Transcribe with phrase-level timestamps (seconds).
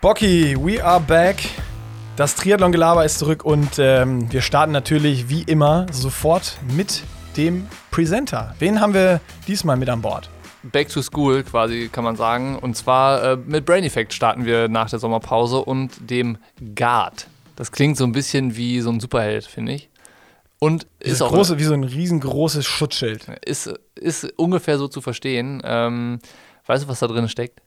[0.00, 1.38] Bocky, we are back.
[2.14, 7.02] Das Triathlon-Gelaber ist zurück und ähm, wir starten natürlich wie immer sofort mit
[7.36, 8.54] dem Presenter.
[8.60, 10.30] Wen haben wir diesmal mit an Bord?
[10.62, 12.60] Back to School quasi, kann man sagen.
[12.60, 16.38] Und zwar äh, mit Brain Effect starten wir nach der Sommerpause und dem
[16.76, 17.26] Guard.
[17.56, 19.90] Das klingt so ein bisschen wie so ein Superheld, finde ich.
[20.60, 23.26] Und ist auch große, wie so ein riesengroßes Schutzschild.
[23.44, 25.60] Ist, ist ungefähr so zu verstehen.
[25.64, 26.20] Ähm,
[26.66, 27.60] weißt du, was da drin steckt?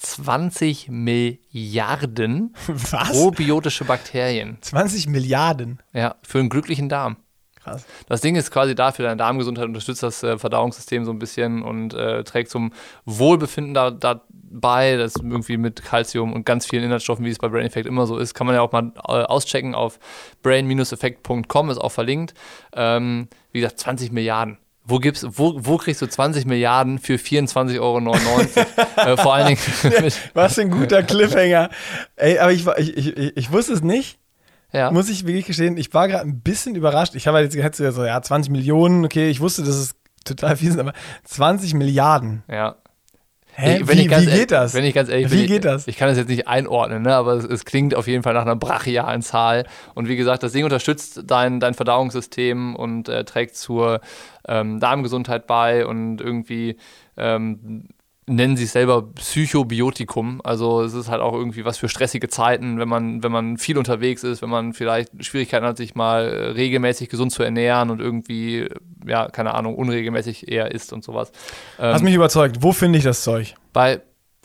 [0.00, 3.12] 20 Milliarden Was?
[3.12, 4.58] probiotische Bakterien.
[4.60, 5.80] 20 Milliarden.
[5.92, 7.16] Ja, für einen glücklichen Darm.
[7.56, 7.84] Krass.
[8.08, 11.62] Das Ding ist quasi da für deine Darmgesundheit, unterstützt das äh, Verdauungssystem so ein bisschen
[11.62, 12.72] und äh, trägt zum
[13.04, 14.96] Wohlbefinden da, dabei.
[14.96, 18.06] Das ist irgendwie mit Calcium und ganz vielen Inhaltsstoffen, wie es bei Brain Effect immer
[18.06, 18.34] so ist.
[18.34, 19.98] Kann man ja auch mal äh, auschecken auf
[20.42, 22.34] brain-effekt.com, ist auch verlinkt.
[22.72, 24.58] Ähm, wie gesagt, 20 Milliarden.
[24.88, 28.00] Wo, gibt's, wo, wo kriegst du 20 Milliarden für 24,99 Euro?
[28.96, 30.12] äh, vor allen Dingen.
[30.32, 31.68] Was ein guter Cliffhanger.
[32.16, 34.18] Ey, aber ich, ich, ich, ich wusste es nicht.
[34.72, 34.90] ja.
[34.90, 37.14] Muss ich wirklich gestehen, ich war gerade ein bisschen überrascht.
[37.16, 40.56] Ich habe halt jetzt ja so, ja, 20 Millionen, okay, ich wusste, dass es total
[40.56, 42.42] viel sind, aber 20 Milliarden.
[42.48, 42.76] ja.
[43.60, 43.78] Hä?
[43.80, 44.74] Ich- wenn wie, ich ganz wie ehrlich- geht das?
[44.74, 45.88] Wenn ich ganz ehrlich Wie bin, geht das?
[45.88, 47.14] Ich kann das jetzt nicht einordnen, ne?
[47.16, 49.66] aber es, es klingt auf jeden Fall nach einer brachialen Zahl.
[49.94, 54.00] Und wie gesagt, das Ding unterstützt dein, dein Verdauungssystem und äh, trägt zur
[54.46, 56.76] ähm, Darmgesundheit bei und irgendwie
[57.16, 57.88] ähm,
[58.28, 60.40] nennen sie es selber Psychobiotikum.
[60.44, 63.78] Also es ist halt auch irgendwie was für stressige Zeiten, wenn man, wenn man viel
[63.78, 68.00] unterwegs ist, wenn man vielleicht Schwierigkeiten hat, sich mal äh, regelmäßig gesund zu ernähren und
[68.00, 68.70] irgendwie, äh,
[69.06, 71.32] ja, keine Ahnung, unregelmäßig eher isst und sowas.
[71.78, 72.58] Ähm, Hast mich überzeugt.
[72.60, 73.54] Wo finde ich das Zeug?
[73.78, 74.00] bei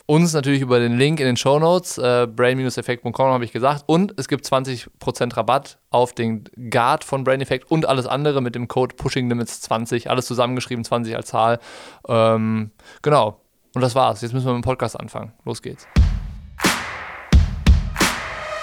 [0.06, 3.82] uns natürlich über den Link in den Show Notes, äh, brain-effekt.com habe ich gesagt.
[3.86, 8.54] Und es gibt 20% Rabatt auf den Guard von Brain Effect und alles andere mit
[8.54, 10.10] dem Code Pushing Limits 20.
[10.10, 11.58] Alles zusammengeschrieben, 20 als Zahl.
[12.06, 12.70] Ähm,
[13.02, 13.40] genau.
[13.74, 14.20] Und das war's.
[14.20, 15.32] Jetzt müssen wir mit dem Podcast anfangen.
[15.44, 15.86] Los geht's.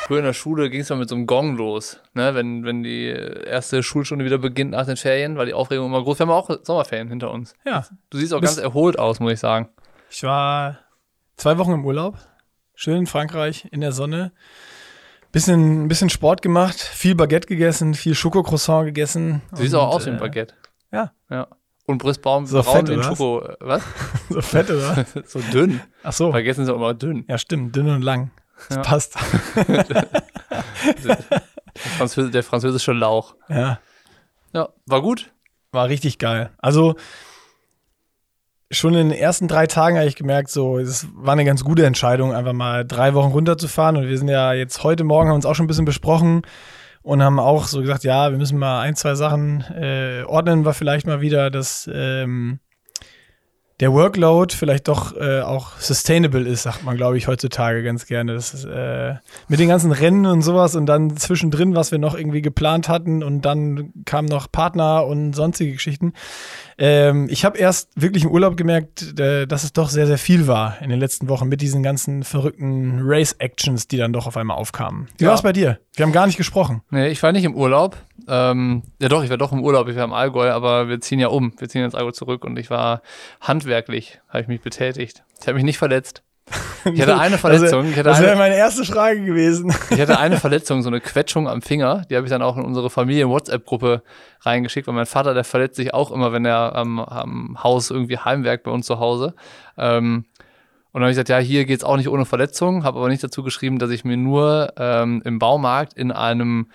[0.06, 2.33] Früher in der Schule ging es mal mit so einem Gong los, ne?
[2.33, 6.20] wenn, wenn die erste Schulstunde wieder beginnt nach den Ferien, war die Aufregung immer groß.
[6.20, 7.54] Wir haben auch Sommerferien hinter uns.
[7.66, 7.86] Ja.
[8.10, 9.70] Du siehst auch ganz erholt aus, muss ich sagen.
[10.10, 10.80] Ich war
[11.38, 12.17] zwei Wochen im Urlaub.
[12.73, 14.32] Schön in Frankreich, in der Sonne.
[15.32, 19.42] Bisschen, ein bisschen Sport gemacht, viel Baguette gegessen, viel Schokocroissant gegessen.
[19.52, 20.55] Du siehst auch aus wie ein äh, Baguette.
[20.92, 21.48] Ja, Ja.
[21.87, 23.05] Und Bristbaum So braun fett, was?
[23.08, 23.47] Schoko.
[23.59, 23.83] Was?
[24.30, 25.05] so fett, oder?
[25.25, 25.81] so dünn.
[26.03, 26.31] Ach so.
[26.31, 27.25] Vergessen sie auch immer dünn.
[27.27, 27.75] Ja, stimmt.
[27.75, 28.31] Dünn und lang.
[28.69, 28.83] Das Ja.
[28.83, 29.17] passt.
[31.03, 31.17] Der,
[31.97, 33.36] Französ der französische Lauch.
[33.49, 33.80] ja.
[34.53, 35.31] Ja, war gut.
[35.71, 36.49] War richtig geil.
[36.58, 36.95] Also
[38.70, 41.86] schon in den ersten drei Tagen habe ich gemerkt, so, es war eine ganz gute
[41.86, 43.95] Entscheidung, einfach mal drei Wochen runterzufahren.
[43.95, 46.41] Und wir sind ja jetzt heute Morgen, haben uns auch schon ein bisschen besprochen
[47.04, 50.73] und haben auch so gesagt, ja, wir müssen mal ein, zwei Sachen äh, ordnen wir
[50.73, 52.60] vielleicht mal wieder, dass ähm,
[53.82, 58.36] der Workload vielleicht doch äh, auch sustainable ist, sagt man, glaube ich, heutzutage ganz gerne.
[58.36, 59.16] Das ist, äh,
[59.48, 63.23] mit den ganzen Rennen und sowas und dann zwischendrin, was wir noch irgendwie geplant hatten
[63.23, 66.14] und dann kamen noch Partner und sonstige Geschichten.
[66.83, 70.47] Ähm, ich habe erst wirklich im Urlaub gemerkt, äh, dass es doch sehr, sehr viel
[70.47, 74.58] war in den letzten Wochen mit diesen ganzen verrückten Race-Actions, die dann doch auf einmal
[74.58, 75.08] aufkamen.
[75.20, 75.30] Wie Ja.
[75.30, 75.77] war es bei dir?
[75.93, 76.81] Wir haben gar nicht gesprochen.
[76.89, 77.97] Nee, ich war nicht im Urlaub.
[78.27, 81.20] Ähm, ja doch, ich war doch im Urlaub, ich war im Allgäu, aber wir ziehen
[81.20, 81.53] ja um.
[81.59, 83.03] Wir ziehen ins Allgäu zurück und ich war
[83.41, 85.23] handwerklich, habe ich mich betätigt.
[85.39, 86.23] Ich habe mich nicht verletzt.
[86.94, 87.86] Ich hatte eine Verletzung.
[87.86, 89.73] Ich hatte das wäre eine, meine erste Frage gewesen.
[89.89, 92.04] Ich hatte eine Verletzung, so eine Quetschung am Finger.
[92.10, 94.02] Die habe ich dann auch in unsere Familien-WhatsApp-Gruppe
[94.42, 98.17] reingeschickt, weil mein Vater, der verletzt sich auch immer, wenn er am, am Haus irgendwie
[98.17, 99.36] heimwerkt bei uns zu Hause.
[99.78, 100.26] Ähm,
[100.94, 103.23] und dann habe ich gesagt, ja, hier geht's auch nicht ohne Verletzung, habe aber nicht
[103.23, 106.68] dazu geschrieben, dass ich mir nur ähm, im Baumarkt in einem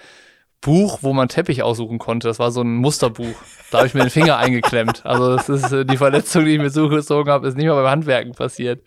[0.63, 3.35] Buch, wo man Teppich aussuchen konnte, das war so ein Musterbuch,
[3.71, 5.05] da habe ich mir den Finger eingeklemmt.
[5.05, 7.91] Also das ist äh, die Verletzung, die ich mir zugezogen habe, ist nicht mal beim
[7.91, 8.81] Handwerken passiert.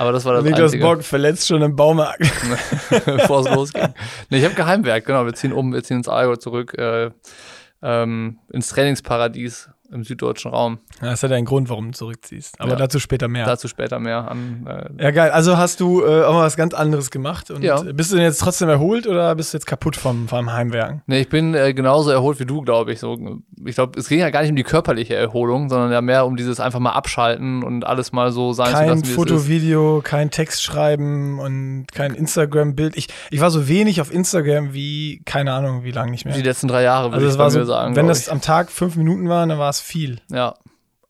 [0.00, 2.20] Aber das war das Niklas Einzige Bock verletzt schon im Baumarkt.
[3.04, 3.92] bevor es losging.
[4.30, 5.26] Nee, ich habe geheimwerk, genau.
[5.26, 7.10] Wir ziehen um, wir ziehen ins Allgäu zurück, äh,
[7.82, 10.78] ähm, ins Trainingsparadies im süddeutschen Raum.
[11.00, 12.60] Das hat einen Grund, warum du zurückziehst.
[12.60, 12.76] Aber Ja.
[12.76, 13.44] dazu später mehr.
[13.46, 14.66] Dazu später mehr an.
[14.98, 15.30] Äh, Ja, geil.
[15.30, 17.50] Also hast du äh, auch mal was ganz anderes gemacht.
[17.50, 17.80] Und Ja.
[17.82, 21.02] bist du denn jetzt trotzdem erholt oder bist du jetzt kaputt vom, vom Heimwerken?
[21.06, 23.00] nee, ich bin äh, genauso erholt wie du, glaube ich.
[23.00, 23.18] So,
[23.64, 26.36] ich glaube, es ging ja gar nicht um die körperliche Erholung, sondern ja mehr um
[26.36, 29.42] dieses einfach mal abschalten und alles mal so sein zu Kein lassen, wie Foto, es
[29.42, 29.48] ist.
[29.48, 32.96] Video, kein Text schreiben und kein Instagram-Bild.
[32.96, 36.34] Ich, ich war so wenig auf Instagram wie, keine Ahnung, wie lange nicht mehr.
[36.34, 37.96] Die letzten drei Jahre, würde Also ich war so, sagen.
[37.96, 40.20] wenn das am Tag fünf Minuten waren, dann war es viel.
[40.30, 40.54] Ja.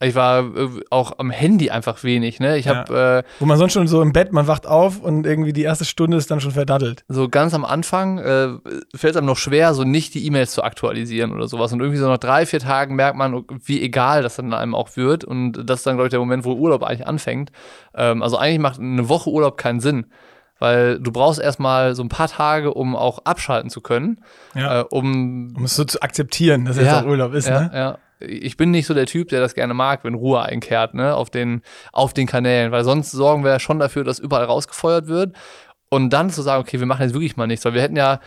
[0.03, 2.57] Ich war äh, auch am Handy einfach wenig, ne?
[2.57, 2.75] Ich Ja.
[2.89, 5.63] habe äh, Wo man sonst schon so im Bett, man wacht auf und irgendwie die
[5.63, 7.05] erste Stunde ist dann schon verdattelt.
[7.09, 8.49] so ganz am Anfang äh,
[8.95, 11.71] fällt es einem noch schwer, so nicht die E-Mails zu aktualisieren oder sowas.
[11.75, 14.97] Und irgendwie so nach drei, vier Tagen merkt man, wie egal das dann einem auch
[14.97, 15.23] wird.
[15.25, 17.53] Und das ist dann, glaube ich, der Moment, wo Urlaub eigentlich anfängt.
[17.95, 20.07] Ähm, also eigentlich macht eine Woche Urlaub keinen Sinn.
[20.59, 24.21] weil du brauchst erstmal so ein paar Tage, um auch abschalten zu können,
[24.55, 24.81] Ja.
[24.81, 27.71] äh, um Um es so zu akzeptieren, dass jetzt Ja, auch Urlaub ist, ja, ne?
[27.75, 27.99] ja.
[28.21, 31.31] Ich bin nicht so der Typ, der das gerne mag, wenn Ruhe einkehrt, ne, auf
[31.31, 31.63] den,
[31.93, 35.37] auf den Kanälen, weil sonst sorgen wir ja schon dafür, dass überall rausgefeuert wird.
[35.89, 38.21] Und dann zu sagen, okay, wir machen jetzt wirklich mal nichts, weil wir hätten ja,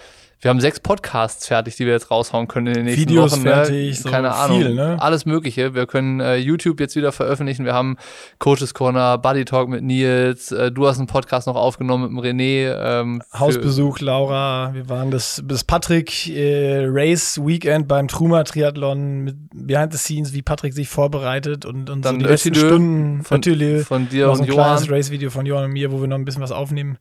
[0.43, 3.43] wir haben sechs Podcasts fertig, die wir jetzt raushauen können in den nächsten Videos Wochen.
[3.43, 3.95] fertig, ne?
[3.95, 4.97] so keine Ahnung, viel, ne?
[4.99, 5.73] alles Mögliche.
[5.73, 7.63] Wir können äh, YouTube jetzt wieder veröffentlichen.
[7.63, 7.95] Wir haben
[8.39, 10.51] Coaches Corner, Buddy Talk mit Nils.
[10.51, 12.75] Äh, du hast einen Podcast noch aufgenommen mit dem René.
[12.77, 19.37] Ähm, Hausbesuch, Laura, wir waren das, das Patrick äh, Race Weekend beim Truma Triathlon mit
[19.53, 23.37] Behind the Scenes, wie Patrick sich vorbereitet und, und Dann so die letzten Stunden von,
[23.37, 24.95] Ötülö, von dir so und ein kleines Johann.
[24.95, 26.97] Race-Video von Johann und mir, wo wir noch ein bisschen was aufnehmen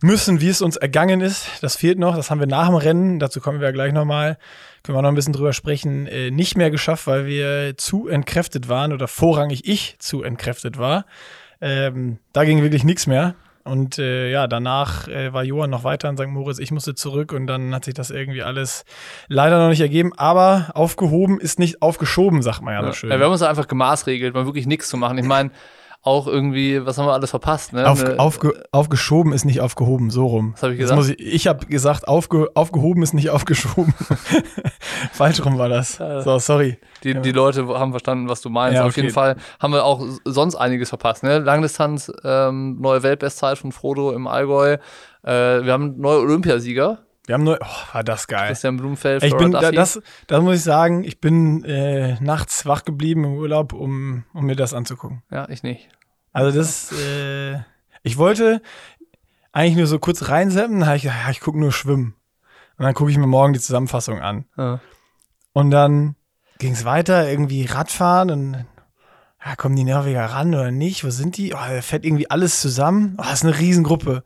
[0.00, 1.48] müssen, wie es uns ergangen ist.
[1.60, 4.38] Das fehlt noch, das haben wir nach dem Rennen, dazu kommen wir ja gleich nochmal,
[4.82, 8.68] können wir noch ein bisschen drüber sprechen, äh, nicht mehr geschafft, weil wir zu entkräftet
[8.68, 11.06] waren oder vorrangig ich zu entkräftet war.
[11.60, 13.34] Ähm, da ging wirklich nichts mehr.
[13.64, 16.26] Und äh, ja, danach äh, war Johann noch weiter in St.
[16.26, 18.84] Moritz, ich musste zurück und dann hat sich das irgendwie alles
[19.28, 20.12] leider noch nicht ergeben.
[20.18, 23.10] Aber aufgehoben ist nicht aufgeschoben, sagt man ja, so schön.
[23.10, 25.16] Ja, wir haben uns einfach gemaßregelt, mal wirklich nichts zu machen.
[25.16, 25.50] Ich meine,
[26.04, 27.72] auch irgendwie, was haben wir alles verpasst?
[27.72, 27.88] Ne?
[27.88, 30.52] Auf, Ne- aufge, aufgeschoben ist nicht aufgehoben, so rum.
[30.52, 30.96] Was hab ich gesagt?
[30.98, 33.94] Muss ich ich habe gesagt, aufge, aufgehoben ist nicht aufgeschoben.
[35.12, 35.94] Falsch rum war das.
[35.96, 36.78] So, sorry.
[37.04, 38.76] Die, die Leute haben verstanden, was du meinst.
[38.76, 41.22] Ja, Auf jeden Fall haben wir auch sonst einiges verpasst.
[41.22, 41.38] Ne?
[41.38, 44.74] Langdistanz, ähm, neue Weltbestzeit von Frodo im Allgäu.
[45.22, 45.30] Äh,
[45.64, 46.98] wir haben neue Olympiasieger.
[47.26, 48.48] Wir haben nur, oh, war das geil.
[48.48, 52.84] Christian Blumenfeld, Ich bin, da, das, das muss ich sagen, ich bin äh, nachts wach
[52.84, 55.22] geblieben im Urlaub, um, um mir das anzugucken.
[55.30, 55.88] Ja, ich nicht.
[56.32, 57.60] Also das, äh,
[58.02, 58.60] ich wollte
[59.52, 62.14] eigentlich nur so kurz reinseppen, dann habe ich gedacht, ja, ich gucke nur Schwimmen.
[62.76, 64.44] Und dann gucke ich mir morgen die Zusammenfassung an.
[64.58, 64.80] Ja.
[65.52, 66.16] Und dann
[66.58, 68.66] ging es weiter, irgendwie Radfahren und
[69.44, 71.04] ja, kommen die Norweger ran oder nicht?
[71.04, 71.54] Wo sind die?
[71.54, 73.14] Oh, da fährt irgendwie alles zusammen.
[73.18, 74.24] Oh, das ist eine Riesengruppe.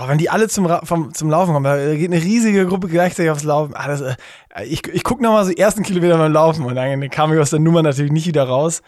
[0.00, 3.30] Oh, wenn die alle zum, vom, zum Laufen kommen, da geht eine riesige Gruppe gleichzeitig
[3.30, 3.74] aufs Laufen.
[3.74, 4.16] Ah, das, äh,
[4.64, 7.50] ich ich gucke nochmal so die ersten Kilometer beim Laufen und dann kam ich aus
[7.50, 8.82] der Nummer natürlich nicht wieder raus.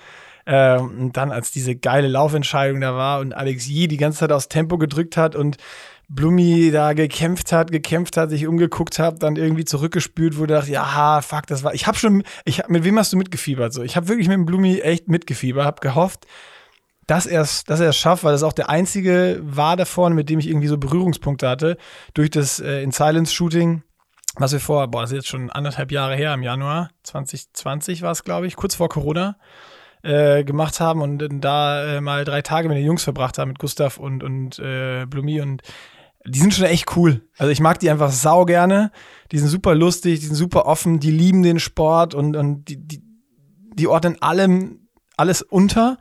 [0.46, 4.32] Ähm, und dann, als diese geile Laufentscheidung da war und Alex Yee die ganze Zeit
[4.32, 5.56] aufs Tempo gedrückt hat und
[6.08, 11.20] Blumi da gekämpft hat, gekämpft hat, sich umgeguckt hat, dann irgendwie zurückgespült wurde, dachte, ja,
[11.22, 13.72] fuck, das war, ich hab schon, ich hab, mit wem hast du mitgefiebert?
[13.72, 16.26] So, ich habe wirklich mit dem Blumi echt mitgefiebert, hab gehofft,
[17.10, 20.38] dass er es dass schafft, weil das auch der einzige war da vorne, mit dem
[20.38, 21.76] ich irgendwie so Berührungspunkte hatte,
[22.14, 23.82] durch das äh, In Silence Shooting,
[24.36, 28.12] was wir vor, boah, das ist jetzt schon anderthalb Jahre her, im Januar 2020 war
[28.12, 29.36] es, glaube ich, kurz vor Corona,
[30.02, 33.58] äh, gemacht haben und da äh, mal drei Tage mit den Jungs verbracht haben, mit
[33.58, 35.62] Gustav und, und äh, Blumi und
[36.24, 37.22] die sind schon echt cool.
[37.38, 38.92] Also ich mag die einfach sau gerne.
[39.32, 42.76] Die sind super lustig, die sind super offen, die lieben den Sport und, und die,
[42.76, 43.02] die,
[43.74, 45.98] die ordnen allem alles unter.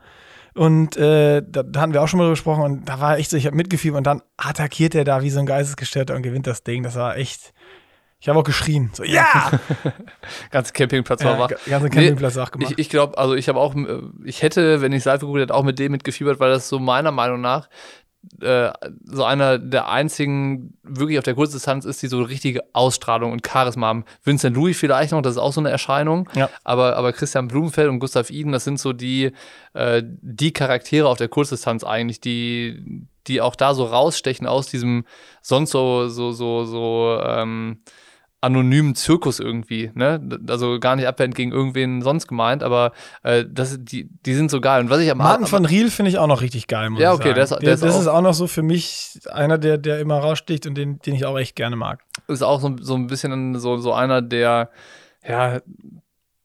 [0.54, 3.30] Und äh, da, da hatten wir auch schon mal drüber gesprochen und da war echt
[3.30, 6.46] so, ich habe mitgefiebert und dann attackiert er da wie so ein Geistesgestörter und gewinnt
[6.46, 6.82] das Ding.
[6.82, 7.52] Das war echt.
[8.22, 8.90] Ich habe auch geschrien.
[8.92, 9.50] So, ja!
[10.50, 11.50] Ganze Campingplatz war ja wach.
[11.66, 12.72] ganze Campingplatz auch gemacht.
[12.72, 15.54] Ich, ich glaube, also ich habe auch, äh, ich hätte, wenn ich live geguckt hätte,
[15.54, 17.70] auch mit dem mitgefiebert, weil das so meiner Meinung nach
[18.40, 18.70] äh,
[19.04, 23.88] so einer der einzigen wirklich auf der Kurzdistanz ist, die so richtige Ausstrahlung und Charisma
[23.88, 24.04] haben.
[24.24, 26.28] Vincent Louis vielleicht noch, das ist auch so eine Erscheinung.
[26.34, 26.50] Ja.
[26.64, 29.32] Aber, aber Christian Blumenfeld und Gustav Iden, das sind so die,
[29.74, 35.04] äh, die Charaktere auf der Kurzdistanz eigentlich, die, die auch da so rausstechen aus diesem
[35.42, 37.78] sonst so, so, so, so, ähm,
[38.42, 40.20] anonymen Zirkus irgendwie, ne?
[40.48, 42.92] Also gar nicht abwertend gegen irgendwen sonst gemeint, aber
[43.22, 44.80] äh, das, die, die sind so geil.
[44.80, 46.88] Und was ich am Martin van Riel finde ich auch noch richtig geil.
[46.90, 47.64] Muss Ja, ich okay, sagen.
[47.64, 50.66] der ist das auch- ist auch noch so für mich einer, der, der immer raussticht
[50.66, 52.02] und den, den ich auch echt gerne mag.
[52.28, 54.70] ist auch so, so ein bisschen so, so einer, der,
[55.26, 55.58] ja,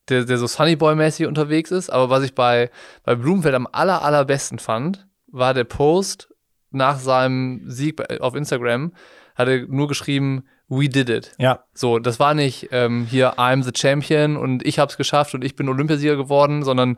[0.09, 1.89] der, der so Sunnyboy-mäßig unterwegs ist.
[1.89, 2.69] Aber was ich bei,
[3.03, 6.29] bei Blumenfeld am aller, allerbesten fand, war der Post
[6.71, 8.91] nach seinem Sieg auf Instagram,
[9.35, 11.31] hat er nur geschrieben, we did it.
[11.37, 15.43] Ja, So, das war nicht ähm, hier, I'm the Champion und ich hab's geschafft und
[15.43, 16.97] ich bin Olympiasieger geworden, sondern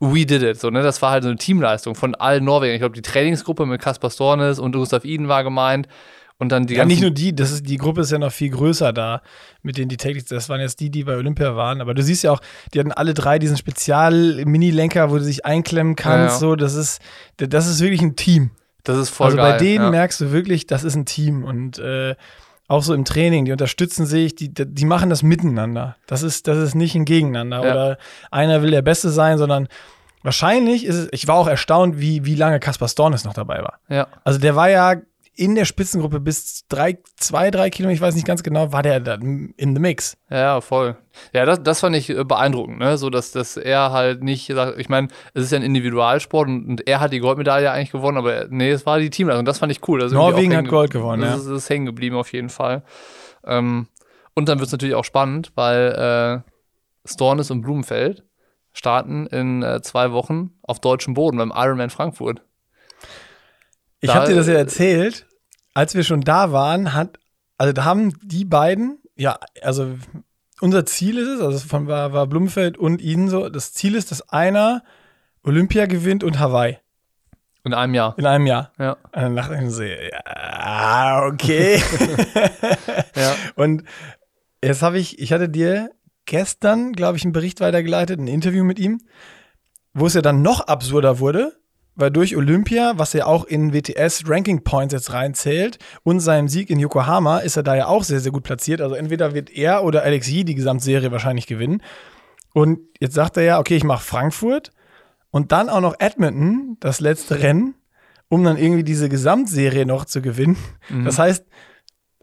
[0.00, 0.58] we did it.
[0.60, 0.82] So, ne?
[0.82, 2.74] Das war halt so eine Teamleistung von allen Norwegern.
[2.74, 5.86] Ich glaube, die Trainingsgruppe mit Kaspar Stornes und Gustav Iden war gemeint.
[6.38, 8.50] Und dann die ja nicht nur die, das ist, die Gruppe ist ja noch viel
[8.50, 9.22] größer da,
[9.62, 12.24] mit denen die täglich, das waren jetzt die, die bei Olympia waren, aber du siehst
[12.24, 12.40] ja auch,
[12.74, 16.50] die hatten alle drei diesen Spezial-Mini-Lenker, wo du dich einklemmen kannst, Ja, ja.
[16.50, 17.00] so, das ist,
[17.36, 18.50] das ist wirklich ein Team.
[18.82, 19.52] Das ist voll also geil.
[19.52, 22.16] bei denen merkst du wirklich, das ist ein Team und äh,
[22.72, 25.96] auch so im Training, die unterstützen sich, die, die machen das miteinander.
[26.06, 27.72] Das ist, das ist nicht ein Gegeneinander Ja.
[27.72, 27.98] oder
[28.30, 29.68] einer will der Beste sein, sondern
[30.22, 33.78] wahrscheinlich ist es, ich war auch erstaunt, wie, wie lange Kaspar Stornes noch dabei war.
[33.88, 34.06] ja.
[34.24, 34.96] Also der war ja
[35.34, 39.00] in der Spitzengruppe bis drei, zwei, drei Kilometer, ich weiß nicht ganz genau, war der
[39.00, 40.16] da in the mix.
[40.30, 40.96] Ja, voll.
[41.32, 42.98] Ja, das, das fand ich äh, beeindruckend, ne?
[42.98, 46.66] So, dass, dass er halt nicht sagt, ich meine, es ist ja ein Individualsport und,
[46.66, 49.46] und, er hat die Goldmedaille eigentlich gewonnen, aber nee, es war die Teamleistung.
[49.46, 50.02] Das fand ich cool.
[50.02, 51.52] Also Norwegen hat Gold gewonnen, das ja.
[51.52, 52.82] Ist, ist hängen geblieben auf jeden Fall.
[53.44, 53.86] Ähm,
[54.34, 58.24] und dann wird es natürlich auch spannend, weil äh, Stornis und Blumenfeld
[58.72, 62.42] starten in äh, zwei Wochen auf deutschem Boden beim Ironman Frankfurt.
[64.02, 65.26] Ich habe dir das ja erzählt,
[65.74, 67.18] als wir schon da waren, hat,
[67.56, 69.94] also da haben die beiden, ja, also
[70.60, 74.10] unser Ziel ist es, also von war, war Blumenfeld und Ihnen so, das Ziel ist,
[74.10, 74.82] dass einer
[75.44, 76.78] Olympia gewinnt und Hawaii.
[77.64, 78.14] In einem Jahr.
[78.18, 78.72] In einem Jahr.
[78.78, 78.92] Ja.
[78.92, 81.80] Und dann lachte ich so, ja, okay.
[83.14, 83.36] ja.
[83.54, 83.84] Und
[84.62, 85.90] jetzt habe ich, ich hatte dir
[86.26, 89.00] gestern, glaube ich, einen Bericht weitergeleitet, ein Interview mit ihm,
[89.94, 91.52] wo es ja dann noch absurder wurde,
[91.94, 96.70] weil durch Olympia, was ja auch in WTS Ranking Points jetzt reinzählt und seinem Sieg
[96.70, 98.80] in Yokohama, ist er da ja auch sehr, sehr gut platziert.
[98.80, 101.82] Also entweder wird er oder Alex Yee die Gesamtserie wahrscheinlich gewinnen.
[102.54, 104.72] Und jetzt sagt er ja, okay, ich mache Frankfurt
[105.30, 107.74] und dann auch noch Edmonton, das letzte Rennen,
[108.28, 110.56] um dann irgendwie diese Gesamtserie noch zu gewinnen.
[110.88, 111.04] Mhm.
[111.04, 111.44] Das heißt,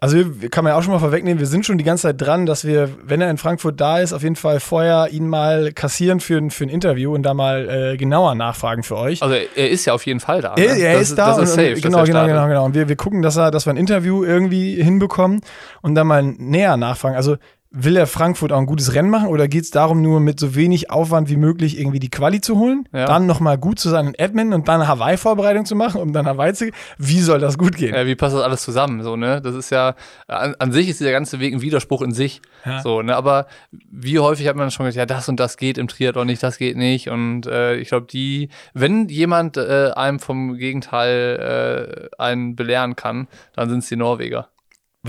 [0.02, 0.18] also
[0.50, 2.66] kann man ja auch schon mal vorwegnehmen, wir sind schon die ganze Zeit dran, dass
[2.66, 6.38] wir, wenn er in Frankfurt da ist, auf jeden Fall vorher ihn mal kassieren für,
[6.38, 9.22] ein, für ein Interview und da mal äh, genauer nachfragen für euch.
[9.22, 10.56] Also er ist ja auf jeden Fall da.
[10.56, 10.66] Ne?
[10.66, 11.36] Er, er das, ist da.
[11.36, 12.66] Das ist safe, und, genau, genau, genau, genau.
[12.66, 15.42] Und wir, wir gucken, dass, er, dass wir ein Interview irgendwie hinbekommen
[15.82, 17.16] und dann mal näher nachfragen.
[17.16, 17.36] Also
[17.72, 20.56] will er Frankfurt auch ein gutes Rennen machen oder geht es darum, nur mit so
[20.56, 23.06] wenig Aufwand wie möglich irgendwie die Quali zu holen, ja.
[23.06, 26.54] dann nochmal gut zu sein in Admin und dann Hawaii-Vorbereitung zu machen, um dann Hawaii
[26.54, 26.76] zu gehen?
[26.98, 27.94] Wie soll das gut gehen?
[27.94, 29.04] Ja, wie passt das alles zusammen?
[29.04, 29.40] So, ne?
[29.42, 29.94] Das ist ja,
[30.28, 32.42] an, an sich ist dieser ganze Weg ein Widerspruch in sich.
[32.66, 32.82] Ja.
[32.82, 33.16] So, ne?
[33.16, 36.42] Aber wie häufig hat man schon gesagt, ja, das und das geht im Triathlon nicht,
[36.42, 37.10] das geht nicht.
[37.10, 43.28] Und äh, ich glaube, die, wenn jemand äh, einem vom Gegenteil äh, einen belehren kann,
[43.56, 44.50] dann sind es die Norweger.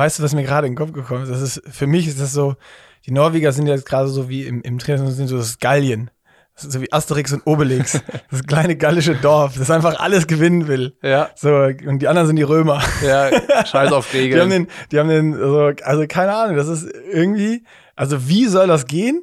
[0.00, 1.28] Weißt du, was mir gerade in den Kopf gekommen ist?
[1.28, 1.62] Das ist?
[1.71, 2.57] Für mich ist das so,
[3.04, 6.11] die Norweger sind jetzt gerade so wie im, im Triathlon sind so das Gallien.
[6.54, 8.00] Das ist so wie Asterix und Obelix.
[8.30, 10.97] Das kleine gallische Dorf, das einfach alles gewinnen will.
[11.02, 11.28] Ja.
[11.35, 12.83] So, und die anderen sind die Römer.
[13.04, 13.28] Ja,
[13.66, 14.33] scheiß auf Regeln.
[14.37, 17.64] die haben den, die haben den, so, also keine Ahnung, das ist irgendwie,
[17.95, 19.23] also wie soll das gehen?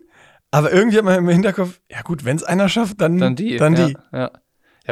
[0.51, 3.57] Aber irgendwie hat man im Hinterkopf, ja gut, wenn es einer schafft, dann, dann die.
[3.57, 3.97] Dann die.
[4.13, 4.19] Ja.
[4.19, 4.31] Ja,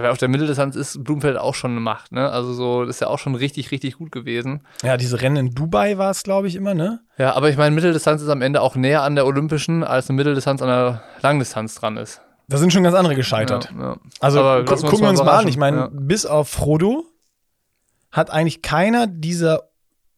[0.04, 2.30] weil auf der Mitteldistanz ist Blumenfeld auch schon eine Macht, ne?
[2.30, 4.62] Also so, das ist ja auch schon richtig, richtig gut gewesen.
[4.84, 7.02] Ja, diese Rennen in Dubai war es, glaube ich, immer, ne?
[7.18, 10.18] Ja, aber ich meine, Mitteldistanz ist am Ende auch näher an der Olympischen, als eine
[10.18, 12.22] Mitteldistanz an der Langdistanz dran ist.
[12.48, 13.72] Da sind schon ganz andere gescheitert.
[13.76, 13.98] Ja, ja.
[14.20, 15.48] Also gu lassen wir uns gucken wir mal uns mal an.
[15.48, 15.90] Ich meine, Ja.
[15.92, 17.06] bis auf Frodo
[18.12, 19.64] hat eigentlich keiner dieser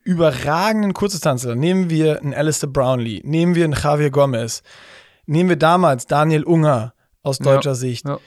[0.03, 1.55] überragenden Kurzdistanzler.
[1.55, 4.63] Nehmen wir einen Alistair Brownlee, nehmen wir einen Javier Gomez,
[5.25, 6.93] nehmen wir damals Daniel Unger
[7.24, 8.05] aus Ja, deutscher Sicht.
[8.07, 8.19] ja.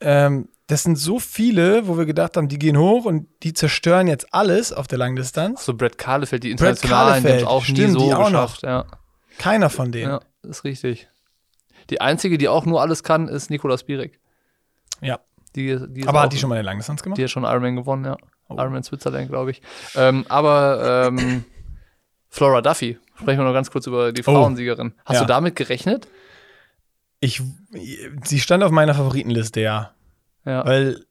[0.00, 4.06] Ähm, das sind so viele, wo wir gedacht haben, die gehen hoch und die zerstören
[4.06, 5.64] jetzt alles auf der Langdistanz.
[5.64, 8.24] So Brett Kahlefeld, die Brett Internationalen, die es Kahlefeld, auch nie stimmt, so die auch
[8.26, 8.62] geschafft.
[8.62, 8.84] Ja.
[9.38, 10.10] Keiner von denen.
[10.10, 11.08] ja, ist richtig.
[11.90, 14.20] Die einzige, die auch nur alles kann, ist Nikolaus Bierek.
[15.00, 15.18] Ja.
[15.56, 17.18] Die, die Aber auch, hat die schon mal eine Langdistanz gemacht?
[17.18, 18.16] Die hat schon Ironman gewonnen, ja.
[18.48, 18.54] Oh.
[18.56, 19.62] Ironman Switzerland, glaube ich.
[19.96, 21.44] Ähm, aber ähm,
[22.28, 24.24] Flora Duffy, sprechen wir noch ganz kurz über die Oh.
[24.32, 24.94] Frauensiegerin.
[25.04, 25.20] Hast Ja.
[25.22, 26.06] du damit gerechnet?
[27.18, 27.42] Ich,
[28.24, 29.90] sie stand auf meiner Favoritenliste, ja.
[30.44, 30.64] Ja.
[30.64, 31.04] Weil,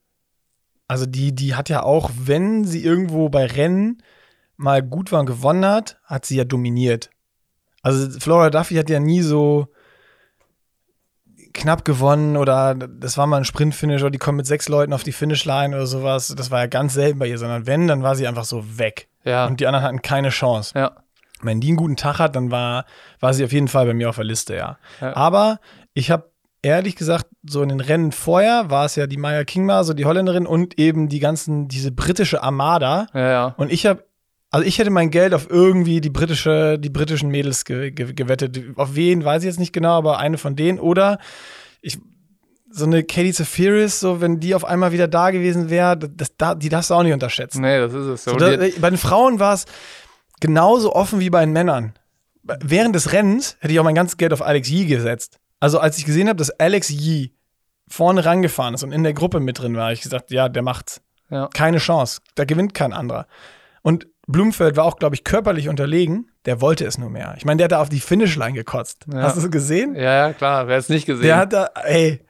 [0.87, 4.01] also die, die hat ja auch, wenn sie irgendwo bei Rennen
[4.57, 7.09] mal gut war und gewonnen hat, hat sie ja dominiert.
[7.81, 9.67] Also Flora Duffy hat ja nie so
[11.53, 15.03] knapp gewonnen oder das war mal ein Sprintfinish oder die kommt mit sechs Leuten auf
[15.03, 16.33] die Finishline oder sowas.
[16.37, 19.07] Das war ja ganz selten bei ihr, sondern wenn, dann war sie einfach so weg.
[19.23, 19.47] Ja.
[19.47, 20.73] Und die anderen hatten keine Chance.
[20.75, 20.91] ja.
[21.41, 22.85] Wenn die einen guten Tag hat, dann war,
[23.21, 24.77] war sie auf jeden Fall bei mir auf der Liste, ja.
[24.99, 25.15] Ja.
[25.15, 25.61] Aber
[25.93, 26.28] ich habe
[26.61, 30.05] ehrlich gesagt, so in den Rennen vorher war es ja die Maya Kingma, so die
[30.05, 33.07] Holländerin und eben die ganzen, diese britische Armada.
[33.13, 33.55] Ja, ja.
[33.57, 34.03] Und ich habe,
[34.51, 38.59] also ich hätte mein Geld auf irgendwie die britische, die britischen Mädels ge ge gewettet.
[38.75, 40.79] Auf wen weiß ich jetzt nicht genau, aber eine von denen.
[40.79, 41.19] Oder
[41.81, 41.99] ich,
[42.71, 46.55] so eine Katie Zafiris, so wenn die auf einmal wieder da gewesen wäre, das, da,
[46.55, 47.61] die darfst du auch nicht unterschätzen.
[47.61, 48.23] Nee, das ist es.
[48.25, 49.65] So, So, da, die, bei den Frauen war es
[50.39, 51.93] genauso offen wie bei den Männern.
[52.43, 55.39] Während des Rennens hätte ich auch mein ganzes Geld auf Alex Yee gesetzt.
[55.59, 57.31] Also als ich gesehen habe, dass Alex Yee
[57.87, 60.61] vorne rangefahren ist und in der Gruppe mit drin war, habe ich gesagt, ja, der
[60.61, 61.01] macht's.
[61.29, 61.47] ja.
[61.53, 62.21] Keine Chance.
[62.35, 63.25] Da gewinnt kein anderer.
[63.81, 66.29] Und Blumfeld war auch, glaube ich, körperlich unterlegen.
[66.45, 67.33] Der wollte es nur mehr.
[67.37, 69.05] Ich meine, der hat da auf die Finishline gekotzt.
[69.11, 69.23] Ja.
[69.23, 69.95] Hast du es gesehen?
[69.95, 70.67] ja, ja, klar.
[70.67, 71.23] Wer es nicht gesehen?
[71.23, 72.21] Der hat da, ey,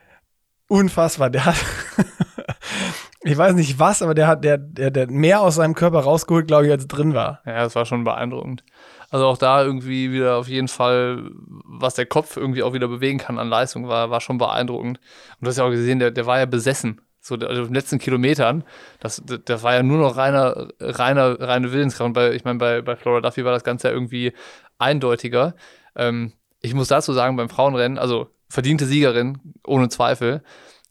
[0.67, 1.29] unfassbar.
[1.29, 1.55] Der hat,
[3.23, 5.99] ich weiß nicht was, aber der hat, der, der, der hat mehr aus seinem Körper
[5.99, 7.41] rausgeholt, glaube ich, als drin war.
[7.45, 8.63] Ja, das war schon beeindruckend.
[9.09, 11.31] Also auch da irgendwie wieder auf jeden Fall,
[11.65, 14.99] was der Kopf irgendwie auch wieder bewegen kann an Leistung, war, war schon beeindruckend.
[14.99, 17.01] Und du hast ja auch gesehen, der, der war ja besessen.
[17.19, 18.63] so also in den letzten Kilometern,
[18.99, 22.13] das, das war ja nur noch reiner, reiner, reine Willenskraft.
[22.13, 24.33] Bei, ich meine, bei, bei Flora Duffy war das Ganze ja irgendwie
[24.77, 25.55] eindeutiger.
[25.95, 30.43] Ähm, ich muss dazu sagen, beim Frauenrennen, also verdiente Siegerin, ohne Zweifel,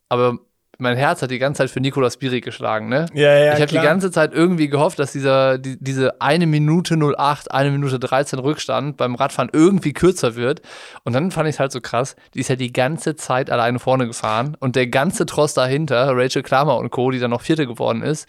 [0.08, 0.38] aber
[0.80, 3.06] mein Herz hat die ganze Zeit für Nicolas Spirik geschlagen, ne?
[3.12, 6.96] Ja, ja, ich habe die ganze Zeit irgendwie gehofft, dass dieser, die, diese eine Minute
[6.96, 10.62] 08, eine Minute 13 Rückstand beim Radfahren irgendwie kürzer wird.
[11.02, 13.80] Und dann fand ich es halt so krass, die ist ja die ganze Zeit alleine
[13.80, 17.66] vorne gefahren und der ganze Tross dahinter, Rachel Klammer und Co., die dann noch Vierte
[17.66, 18.28] geworden ist,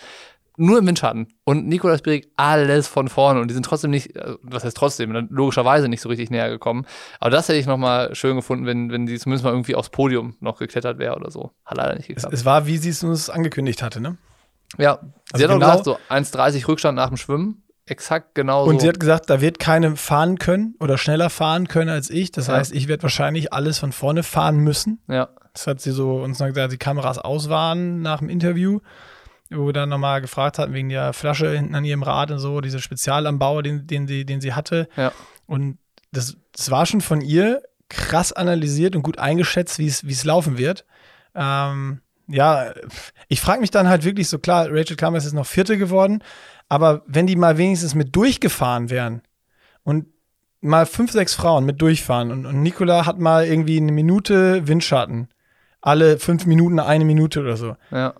[0.59, 1.27] nur im Windschatten.
[1.43, 3.41] Und Nikolaus Bierig alles von vorne.
[3.41, 6.85] Und die sind trotzdem nicht, äh, was heißt trotzdem, logischerweise nicht so richtig näher gekommen.
[7.19, 10.35] Aber das hätte ich nochmal schön gefunden, wenn, wenn die zumindest mal irgendwie aufs Podium
[10.39, 11.51] noch geklettert wäre oder so.
[11.65, 12.33] Hat leider nicht geklappt.
[12.33, 14.17] Es, es war, wie sie es uns angekündigt hatte, ne?
[14.77, 14.99] Ja,
[15.33, 17.63] sie also hat auch genau gesagt, so 1,30 Rückstand nach dem Schwimmen.
[17.85, 21.89] Exakt genau Und sie hat gesagt, da wird keine fahren können oder schneller fahren können
[21.89, 22.31] als ich.
[22.31, 22.53] Das ja.
[22.53, 25.01] heißt, ich werde wahrscheinlich alles von vorne fahren müssen.
[25.07, 25.29] Ja.
[25.53, 28.79] Das hat sie so uns gesagt, die Kameras aus waren nach dem Interview
[29.49, 32.61] wo wir dann nochmal gefragt hatten wegen der Flasche hinten an ihrem Rad und so,
[32.61, 34.87] diese Spezialanbau, den, den, sie, den sie hatte.
[34.95, 35.11] Ja.
[35.47, 35.79] Und
[36.11, 40.85] das, das war schon von ihr krass analysiert und gut eingeschätzt, wie es laufen wird.
[41.33, 42.73] Ähm, ja,
[43.27, 46.23] ich frage mich dann halt wirklich so, klar, Rachel Kramer ist noch Vierte geworden,
[46.67, 49.23] aber wenn die mal wenigstens mit durchgefahren wären
[49.83, 50.05] und
[50.61, 55.29] mal fünf, sechs Frauen mit durchfahren und, und Nicola hat mal irgendwie eine Minute Windschatten,
[55.81, 57.75] alle fünf Minuten eine Minute oder so.
[57.89, 58.13] Ja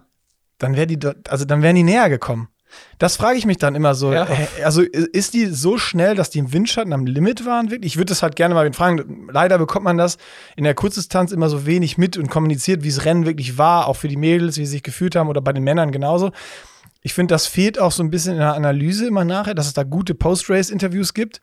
[0.59, 2.49] dann wäre die, also dann wären die näher gekommen.
[2.99, 4.13] Das frage ich mich dann immer so.
[4.13, 4.27] Ja.
[4.63, 7.71] Also ist die so schnell, dass die im Windschatten am Limit waren?
[7.71, 7.93] Wirklich?
[7.93, 9.27] Ich würde das halt gerne mal fragen.
[9.31, 10.17] Leider bekommt man das
[10.55, 13.95] in der Kurzdistanz immer so wenig mit und kommuniziert, wie es Rennen wirklich war, auch
[13.95, 16.31] für die Mädels, wie sie sich gefühlt haben oder bei den Männern genauso.
[17.01, 19.73] Ich finde, das fehlt auch so ein bisschen in der Analyse immer nachher, dass es
[19.73, 21.41] da gute Post-Race-Interviews gibt.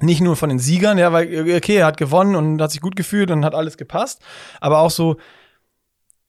[0.00, 2.96] Nicht nur von den Siegern, ja, weil, okay, er hat gewonnen und hat sich gut
[2.96, 4.20] gefühlt und hat alles gepasst.
[4.60, 5.16] Aber auch so,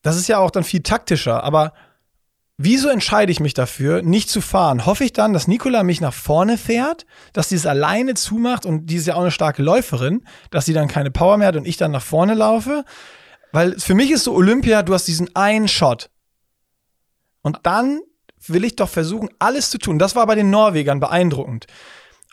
[0.02, 1.44] das ist ja auch dann viel taktischer.
[1.44, 1.72] Aber
[2.56, 4.86] Wieso entscheide ich mich dafür, nicht zu fahren?
[4.86, 8.86] Hoffe ich dann, dass Nicola mich nach vorne fährt, dass sie es alleine zumacht und
[8.86, 11.66] die ist ja auch eine starke Läuferin, dass sie dann keine Power mehr hat und
[11.66, 12.84] ich dann nach vorne laufe?
[13.50, 16.10] Weil für mich ist so Olympia, du hast diesen einen Shot.
[17.42, 18.00] Und dann
[18.46, 19.98] will ich doch versuchen, alles zu tun.
[19.98, 21.66] Das war bei den Norwegern beeindruckend.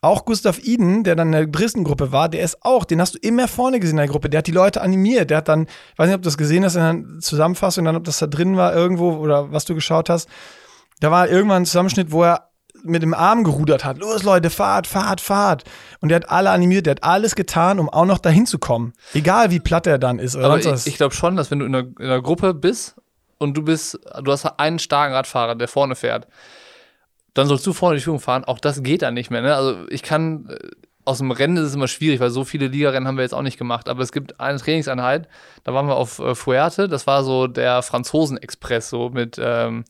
[0.04, 3.20] Auch Gustav Iden, der dann in der Bristengruppe war, der ist auch, den hast du
[3.20, 4.30] immer vorne gesehen in der Gruppe.
[4.32, 5.30] Der hat die Leute animiert.
[5.30, 7.96] Der hat dann, ich weiß nicht, ob du das gesehen hast in der Zusammenfassung, dann,
[7.96, 10.28] ob das da drin war irgendwo oder was du geschaut hast.
[11.02, 12.50] Da war irgendwann ein Zusammenschnitt, wo er
[12.84, 14.00] mit dem Arm gerudert hat.
[14.00, 15.66] Los, Leute, fahrt, fahrt, fahrt.
[16.00, 18.94] Und der hat alle animiert, der hat alles getan, um auch noch dahin zu kommen.
[19.14, 20.36] Egal wie platt er dann ist.
[20.36, 22.96] Oder Aber ich, ich glaube schon, dass wenn du in einer, in einer Gruppe bist
[23.38, 26.28] und du bist, du hast einen starken Radfahrer, der vorne fährt,
[27.34, 28.44] dann sollst du vorne die Führung fahren.
[28.44, 29.42] Auch das geht dann nicht mehr.
[29.42, 29.56] Ne?
[29.56, 30.70] Also ich kann, äh,
[31.06, 33.42] aus dem Rennen ist es immer schwierig, weil so viele Ligarennen haben wir jetzt auch
[33.42, 33.90] nicht gemacht.
[33.90, 35.28] Aber es gibt eine Trainingseinheit,
[35.64, 39.84] da waren wir auf äh, Fuerte, das war so der Franzosen-Express, so mit ähm,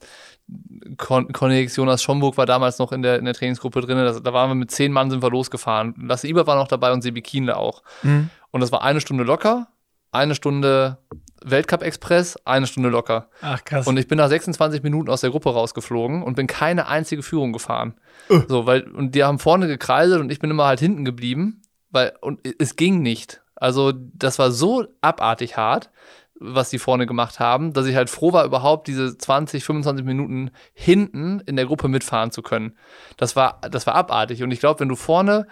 [0.96, 3.96] Connex, Jonas Schomburg war damals noch in der, in der Trainingsgruppe drin.
[3.98, 5.94] Das, da waren wir mit zehn Mann sind wir losgefahren.
[5.98, 7.82] Lasse Iber war noch dabei und Sebi Kienle auch.
[8.02, 8.30] Mhm.
[8.50, 9.68] Und das war eine Stunde locker,
[10.10, 10.98] eine Stunde
[11.44, 13.28] Weltcup Express, eine Stunde locker.
[13.40, 13.86] Ach krass.
[13.86, 17.52] Und ich bin nach 26 Minuten aus der Gruppe rausgeflogen und bin keine einzige Führung
[17.52, 17.94] gefahren.
[18.30, 18.42] Uh.
[18.48, 22.12] So, weil, und die haben vorne gekreiselt und ich bin immer halt hinten geblieben, weil,
[22.20, 23.42] und es ging nicht.
[23.54, 25.90] Also, das war so abartig hart,
[26.34, 30.50] was die vorne gemacht haben, dass ich halt froh war, überhaupt diese 20, 25 Minuten
[30.74, 32.76] hinten in der Gruppe mitfahren zu können.
[33.16, 34.42] Das war, das war abartig.
[34.42, 35.46] Und ich glaube, wenn du vorne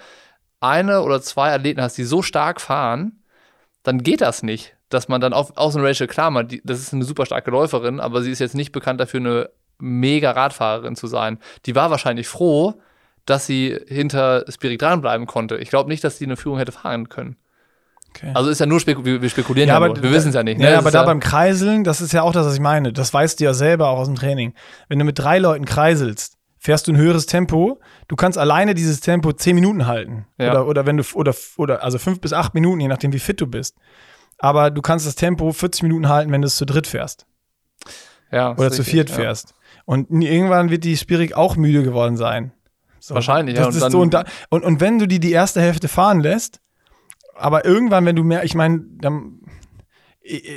[0.58, 3.22] eine oder zwei Athleten hast, die so stark fahren,
[3.82, 7.04] dann geht das nicht dass man dann auf, außen Rachel Klammer, die, das ist eine
[7.04, 11.38] super starke Läuferin, aber sie ist jetzt nicht bekannt dafür, eine mega Radfahrerin zu sein.
[11.64, 12.74] Die war wahrscheinlich froh,
[13.24, 15.56] dass sie hinter Spirit dranbleiben konnte.
[15.56, 17.36] Ich glaube nicht, dass sie eine Führung hätte fahren können.
[18.10, 18.32] Okay.
[18.34, 20.02] Also ist ja nur Spekul wir, spekulieren ja, ja nur.
[20.02, 20.58] wir wissen es ja nicht.
[20.58, 20.72] Ne?
[20.72, 22.92] Ja, aber da ja beim Kreiseln, das ist ja auch das, was ich meine.
[22.92, 24.52] Das weißt du ja selber auch aus dem Training.
[24.88, 27.80] Wenn du mit drei Leuten kreiselst, fährst du ein höheres Tempo.
[28.08, 30.26] Du kannst alleine dieses Tempo zehn Minuten halten.
[30.38, 30.50] Ja.
[30.50, 33.40] Oder, oder wenn du, oder, oder also fünf bis acht Minuten, je nachdem, wie fit
[33.40, 33.76] du bist
[34.40, 37.26] aber du kannst das Tempo 40 Minuten halten, wenn du es zu dritt fährst.
[38.32, 38.56] Ja.
[38.56, 39.16] Oder zu viert ja.
[39.16, 39.54] fährst.
[39.84, 42.52] Und irgendwann wird die Spirik auch müde geworden sein.
[43.00, 43.14] So.
[43.14, 43.66] Wahrscheinlich, ja.
[43.66, 46.60] Und, so, und, da, und, und, wenn du die die erste Hälfte fahren lässt,
[47.34, 48.82] aber irgendwann, wenn du mehr, ich meine,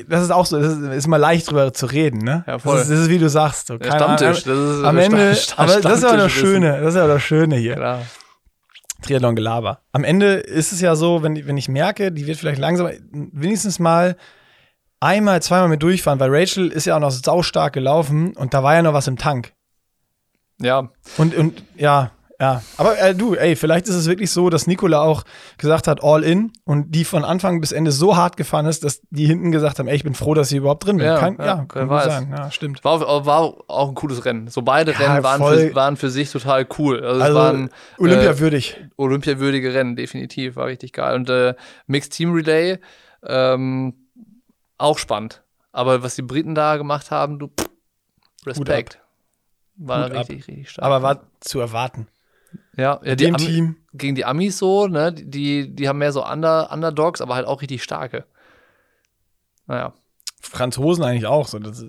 [0.07, 2.43] das ist auch so, das ist, ist mal leicht drüber zu reden, ne?
[2.45, 2.77] Ja, voll.
[2.77, 3.67] Das ist, das ist wie du sagst.
[3.67, 4.43] So, Stammtisch.
[4.43, 7.55] Das ist am Ende, aber das ist ja das Schöne, das ist ja das Schöne
[7.55, 7.75] hier.
[7.75, 8.01] Klar.
[9.03, 9.79] Triathlon-Gelaber.
[9.91, 13.79] Am Ende ist es ja so, wenn, wenn ich merke, die wird vielleicht langsam, wenigstens
[13.79, 14.15] mal
[14.99, 18.75] einmal, zweimal mit durchfahren, weil Rachel ist ja auch noch saustark gelaufen und da war
[18.75, 19.53] ja noch was im Tank.
[20.59, 20.89] Ja.
[21.17, 22.11] Und, und ja,
[22.43, 25.23] Ja, aber äh, du, ey, vielleicht ist es wirklich so, dass Nikola auch
[25.57, 28.99] gesagt hat, all in und die von Anfang bis Ende so hart gefahren ist, dass
[29.11, 31.05] die hinten gesagt haben, ey, ich bin froh, dass ich überhaupt drin bin.
[31.05, 32.33] Ja, Kann, ja, ja, kann gut sein.
[32.37, 32.83] Ja, stimmt.
[32.83, 34.49] War, auch- war auch ein cooles Rennen.
[34.49, 37.01] So beide Ja, Rennen waren für, waren für sich total cool.
[37.01, 38.77] Also, Also waren äh, würdig.
[38.97, 40.57] olympiawürdige Rennen, definitiv.
[40.57, 41.15] War richtig geil.
[41.15, 41.53] Und äh,
[41.87, 42.77] Mixed Team Relay,
[43.25, 43.93] ähm,
[44.77, 45.43] auch spannend.
[45.71, 47.49] Aber was die Briten da gemacht haben, du,
[48.45, 48.99] Respekt.
[49.77, 50.11] War ab.
[50.11, 50.85] richtig, richtig stark.
[50.85, 52.07] Aber war zu erwarten.
[52.75, 53.75] Ja, ja Dem Ami Team.
[53.93, 57.61] gegen die Amis so, ne, die, die haben mehr so Under, Underdogs, aber halt auch
[57.61, 58.25] richtig starke.
[59.67, 59.93] Naja.
[60.41, 61.59] Franzosen eigentlich auch so.
[61.59, 61.85] Das,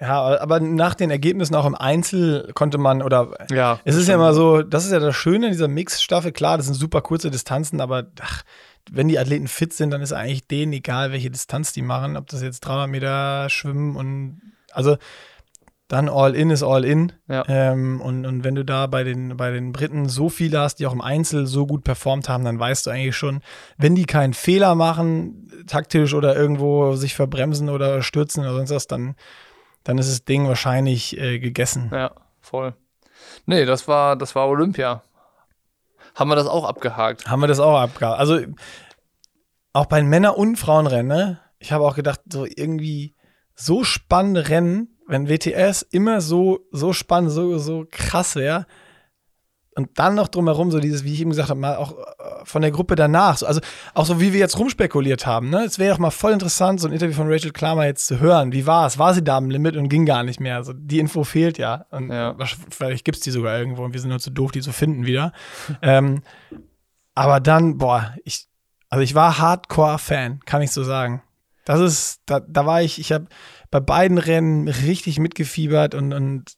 [0.00, 3.78] ja, aber nach den Ergebnissen auch im Einzel konnte man oder Ja.
[3.84, 6.32] es ist ja immer so, das ist ja das Schöne in dieser Mix-Staffel.
[6.32, 8.42] Klar, das sind super kurze Distanzen, aber ach,
[8.90, 12.26] wenn die Athleten fit sind, dann ist eigentlich denen egal, welche Distanz die machen, ob
[12.28, 14.40] das jetzt 300 Meter schwimmen und
[14.72, 14.96] also
[15.92, 17.12] dann all in ist all in.
[17.28, 17.44] Ja.
[17.48, 20.86] Ähm, und, und wenn du da bei den, bei den Briten so viele hast, die
[20.86, 23.42] auch im Einzel so gut performt haben, dann weißt du eigentlich schon,
[23.76, 28.86] wenn die keinen Fehler machen, taktisch oder irgendwo sich verbremsen oder stürzen oder sonst was,
[28.86, 29.16] dann,
[29.84, 31.90] dann ist das Ding wahrscheinlich äh, gegessen.
[31.92, 32.72] Ja, voll.
[33.44, 35.02] Nee, das war, das war Olympia.
[36.14, 37.26] Haben wir das auch abgehakt?
[37.28, 38.18] Haben wir das auch abgehakt.
[38.18, 38.38] Also
[39.74, 41.40] auch bei Männer- und Frauenrennen, ne?
[41.58, 43.14] ich habe auch gedacht, so irgendwie
[43.54, 48.66] so spannende Rennen, wenn WTS immer so, so spannend, so, so krass wäre.
[49.74, 52.04] Und dann noch drumherum, so dieses, wie ich eben gesagt habe, mal auch äh,
[52.44, 53.38] von der Gruppe danach.
[53.38, 53.60] So, also
[53.94, 55.48] auch so, wie wir jetzt rumspekuliert haben.
[55.48, 55.64] Ne?
[55.64, 58.52] Es wäre doch mal voll interessant, so ein Interview von Rachel Klammer jetzt zu hören.
[58.52, 58.98] Wie war es?
[58.98, 60.56] War sie da am Limit und ging gar nicht mehr?
[60.56, 61.86] Also die Info fehlt ja.
[61.90, 62.36] Und Ja.
[62.70, 65.06] vielleicht gibt es die sogar irgendwo und wir sind nur zu doof, die zu finden
[65.06, 65.32] wieder.
[65.82, 66.22] ähm,
[67.14, 68.48] aber dann, boah, ich,
[68.90, 71.22] also ich war Hardcore-Fan, kann ich so sagen.
[71.64, 73.26] Das ist, da, da war ich, ich habe
[73.70, 76.56] bei beiden Rennen richtig mitgefiebert und, und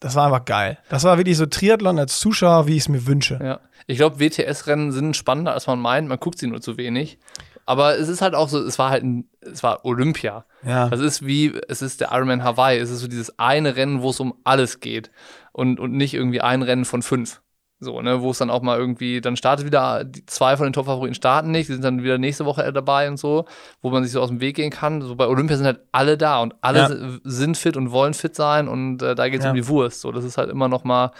[0.00, 0.78] das war einfach geil.
[0.88, 3.38] Das war wirklich so Triathlon als Zuschauer, wie ich es mir wünsche.
[3.42, 3.60] Ja.
[3.86, 6.08] Ich glaube, WTS-Rennen sind spannender, als man meint.
[6.08, 7.18] Man guckt sie nur zu wenig.
[7.66, 10.44] Aber es ist halt auch so, es war halt ein, es war Olympia.
[10.62, 10.88] Ja.
[10.90, 12.78] Das ist wie, es ist der Ironman Hawaii.
[12.78, 15.10] Es ist so dieses eine Rennen, wo es um alles geht.
[15.52, 17.40] Und, und nicht irgendwie ein Rennen von fünf.
[17.80, 20.72] So, ne, wo es dann auch mal irgendwie, dann startet wieder, die zwei von den
[20.72, 23.44] Top-Favoriten starten nicht, die sind dann wieder nächste Woche dabei und so,
[23.82, 25.02] wo man sich so aus dem Weg gehen kann.
[25.02, 26.88] So bei Olympia sind halt alle da und alle Ja.
[26.88, 29.50] si- sind fit und wollen fit sein und äh, da geht es Ja.
[29.50, 30.00] um die Wurst.
[30.00, 31.10] So, das ist halt immer noch mal,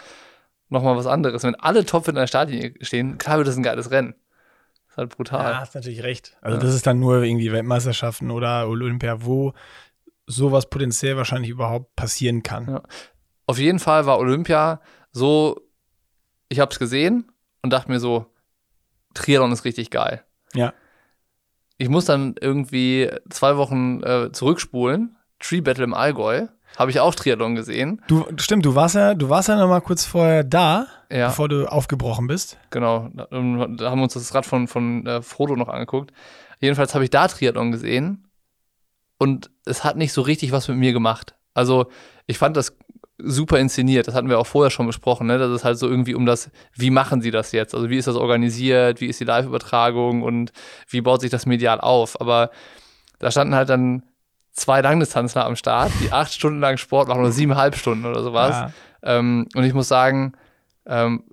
[0.71, 1.43] noch mal was anderes.
[1.43, 4.15] Wenn alle topfit in der Startlinie stehen, klar wird das ein geiles Rennen.
[4.89, 5.51] ist halt brutal.
[5.53, 6.37] Ja, hast natürlich recht.
[6.41, 6.63] Also Ja.
[6.65, 9.53] das ist dann nur irgendwie Weltmeisterschaften oder Olympia, wo
[10.27, 12.81] sowas potenziell wahrscheinlich überhaupt passieren kann.
[13.47, 15.61] Auf jeden Fall war Olympia so,
[16.49, 17.31] ich habe es gesehen
[17.63, 18.27] und dachte mir so,
[19.15, 20.23] Triathlon ist richtig geil.
[20.55, 20.73] Ja.
[21.79, 25.17] Ich muss dann irgendwie zwei Wochen äh, zurückspulen.
[25.41, 26.47] Tree Battle im Allgäu.
[26.79, 28.03] Habe ich auch Triathlon gesehen.
[28.09, 31.49] Du, stimmt, du warst ja, du warst ja noch mal kurz vorher da, Ja, bevor
[31.49, 32.59] du aufgebrochen bist.
[32.71, 33.09] genau.
[33.15, 36.13] Da, da haben wir uns das Rad von, von äh, Frodo noch angeguckt.
[36.61, 38.27] Jedenfalls habe ich da Triathlon gesehen
[39.19, 41.35] und es hat nicht so richtig was mit mir gemacht.
[41.55, 41.91] Also
[42.27, 42.77] ich fand das
[43.25, 44.07] super inszeniert.
[44.09, 45.27] Das hatten wir auch vorher schon besprochen.
[45.27, 45.39] Ne?
[45.39, 47.75] Das ist halt so irgendwie um das, wie machen sie das jetzt?
[47.75, 49.01] Also wie ist das organisiert?
[49.01, 50.23] Wie ist die Live-Übertragung?
[50.23, 50.53] Und
[50.89, 52.21] wie baut sich das medial auf?
[52.21, 52.51] Aber
[53.19, 54.03] da standen halt dann
[54.53, 58.51] zwei Langdistanzler am Start, die acht Stunden lang Sport machen oder siebeneinhalb Stunden oder sowas.
[58.51, 58.71] Ja.
[59.03, 60.33] Ähm, und ich muss sagen,
[60.87, 61.25] ähm,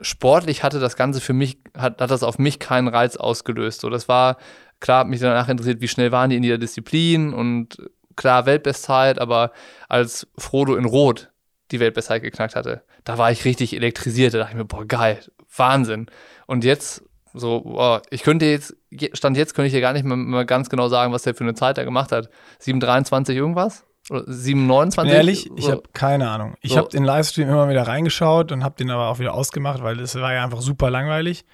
[0.00, 3.80] sportlich hatte das Ganze für mich, hat, hat das auf mich keinen Reiz ausgelöst.
[3.80, 4.36] So, das war,
[4.80, 7.78] klar, hat mich danach interessiert, wie schnell waren die in jeder Disziplin und
[8.16, 9.52] klar, Weltbestzeit, aber
[9.88, 11.30] als Frodo in Rot
[11.74, 14.32] die Weltbestzeit geknackt hatte, da war ich richtig elektrisiert.
[14.34, 15.20] Da dachte ich mir, boah, geil,
[15.56, 16.06] Wahnsinn.
[16.46, 20.04] Und jetzt, so, boah, ich könnte jetzt, je- Stand jetzt könnte ich dir gar nicht
[20.04, 22.28] mehr, mehr ganz genau sagen, was der für eine Zeit da gemacht hat.
[22.62, 23.84] 7,23 irgendwas?
[24.10, 25.06] Oder 7,29?
[25.08, 25.72] Ehrlich, ich So.
[25.72, 26.54] habe keine Ahnung.
[26.60, 26.78] Ich So.
[26.78, 30.14] habe den Livestream immer wieder reingeschaut und habe den aber auch wieder ausgemacht, weil es
[30.14, 31.44] war ja einfach super langweilig.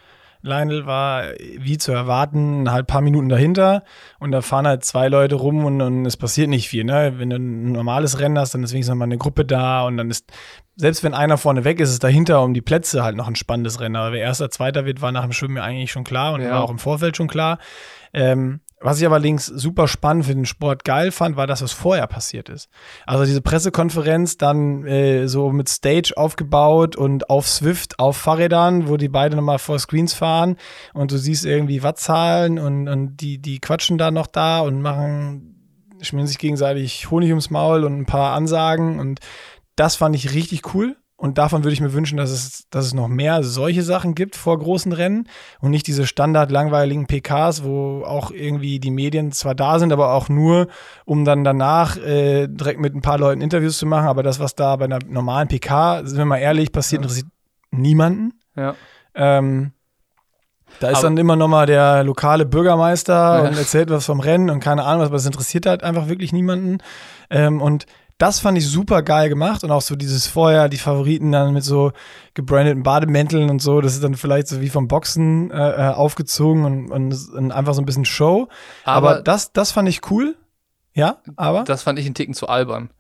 [0.43, 1.25] Lionel war
[1.59, 3.83] wie zu erwarten halt ein paar Minuten dahinter
[4.19, 6.85] und da fahren halt zwei Leute rum und, und es passiert nicht viel.
[6.85, 7.15] Ne?
[7.19, 10.11] Wenn du ein normales Rennen hast, dann ist wenigstens mal eine Gruppe da und dann
[10.11, 10.33] ist,
[10.77, 13.81] selbst wenn einer vorne weg ist, ist dahinter um die Plätze halt noch ein spannendes
[13.81, 13.97] Rennen.
[13.97, 16.53] Aber wer erster, zweiter wird, war nach dem Schwimmen ja eigentlich schon klar und Ja.
[16.53, 17.59] war auch im Vorfeld schon klar.
[18.13, 22.07] Ähm, was ich allerdings super spannend für den Sport geil fand, war das, was vorher
[22.07, 22.71] passiert ist.
[23.07, 28.97] Also diese Pressekonferenz dann äh, so mit Stage aufgebaut und auf Swift auf Fahrrädern, wo
[28.97, 30.57] die beide nochmal vor Screens fahren
[30.95, 35.57] und du siehst irgendwie Wattzahlen und, und die, die quatschen da noch da und machen,
[36.01, 39.21] schmieren sich gegenseitig Honig ums Maul und ein paar Ansagen und
[39.77, 40.97] das fand ich richtig cool.
[41.23, 44.37] Und davon würde ich mir wünschen, dass es, dass es noch mehr solche Sachen gibt
[44.37, 45.29] vor großen Rennen
[45.61, 50.15] und nicht diese standard langweiligen PKs, wo auch irgendwie die Medien zwar da sind, aber
[50.15, 50.69] auch nur,
[51.05, 54.09] um dann danach äh, direkt mit ein paar Leuten Interviews zu machen.
[54.09, 57.29] Aber das, was da bei einer normalen PK, sind wir mal ehrlich, passiert, interessiert
[57.71, 58.33] niemanden.
[58.57, 58.75] Ja.
[59.15, 59.73] Ähm,
[60.79, 63.49] da ist Aber- dann immer noch mal der lokale Bürgermeister Ja.
[63.51, 66.33] und erzählt was vom Rennen und keine Ahnung was, aber das interessiert halt einfach wirklich
[66.33, 66.79] niemanden.
[67.29, 67.85] Ähm, und
[68.21, 71.65] das fand ich super geil gemacht und auch so dieses vorher, die Favoriten dann mit
[71.65, 71.93] so
[72.35, 76.65] gebrandeten Bademänteln und so, das ist dann vielleicht so wie vom Boxen äh, äh, aufgezogen
[76.65, 78.49] und, und, und einfach so ein bisschen Show.
[78.85, 80.37] Aber, Aber, das, das fand ich cool.
[80.93, 81.65] Ja, aber?
[81.65, 82.91] das fand ich einen Ticken zu albern.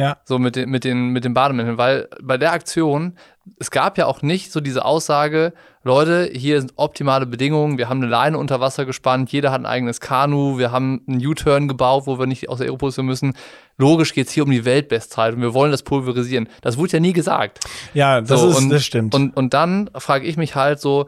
[0.00, 0.16] Ja.
[0.24, 3.16] So mit den, mit den, mit den Bademänteln, weil bei der Aktion,
[3.58, 8.02] es gab ja auch nicht so diese Aussage, Leute, hier sind optimale Bedingungen, wir haben
[8.02, 12.06] eine Leine unter Wasser gespannt, jeder hat ein eigenes Kanu, wir haben einen U-Turn gebaut,
[12.06, 13.34] wo wir nicht aus der Aeroposition müssen.
[13.78, 16.48] Logisch geht es hier um die Weltbestzeit und wir wollen das pulverisieren.
[16.60, 17.60] Das wurde ja nie gesagt.
[17.94, 19.14] Ja, das, So, ist, und, das stimmt.
[19.14, 21.06] Und, und dann frage ich mich halt so,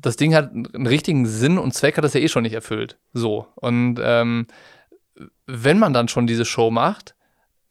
[0.00, 2.98] das Ding hat einen richtigen Sinn und Zweck hat das ja eh schon nicht erfüllt.
[3.12, 3.46] So.
[3.54, 4.46] Und ähm,
[5.46, 7.13] wenn man dann schon diese Show macht,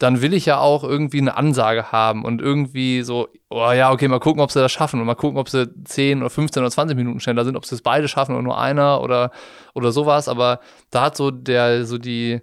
[0.04, 4.10] dann will ich ja auch irgendwie eine Ansage haben und irgendwie so, oh ja, okay,
[4.10, 6.70] mal gucken, ob sie das schaffen und mal gucken, ob sie 10 oder 15 oder
[6.70, 9.32] 20 Minuten schneller sind, ob sie es beide schaffen oder nur einer oder,
[9.74, 10.28] oder sowas.
[10.28, 10.60] Aber
[10.92, 12.42] da hat so der, so die,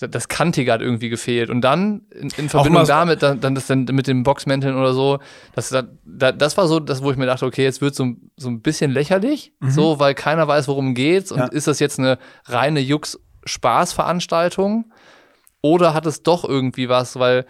[0.00, 1.50] das Kantige hat irgendwie gefehlt.
[1.50, 5.18] Und dann in, in Verbindung damit, dann, dann das dann mit den Boxmänteln oder so,
[5.54, 5.84] das, das,
[6.38, 8.92] das war so das, wo ich mir dachte, okay, jetzt wird so, so ein bisschen
[8.92, 11.32] lächerlich, so, weil keiner weiß, worum geht's.
[11.32, 11.46] Und Ja.
[11.48, 14.90] ist das jetzt eine reine Jux-Spaß-Veranstaltung?
[15.62, 17.18] Oder hat es doch irgendwie was?
[17.18, 17.46] Weil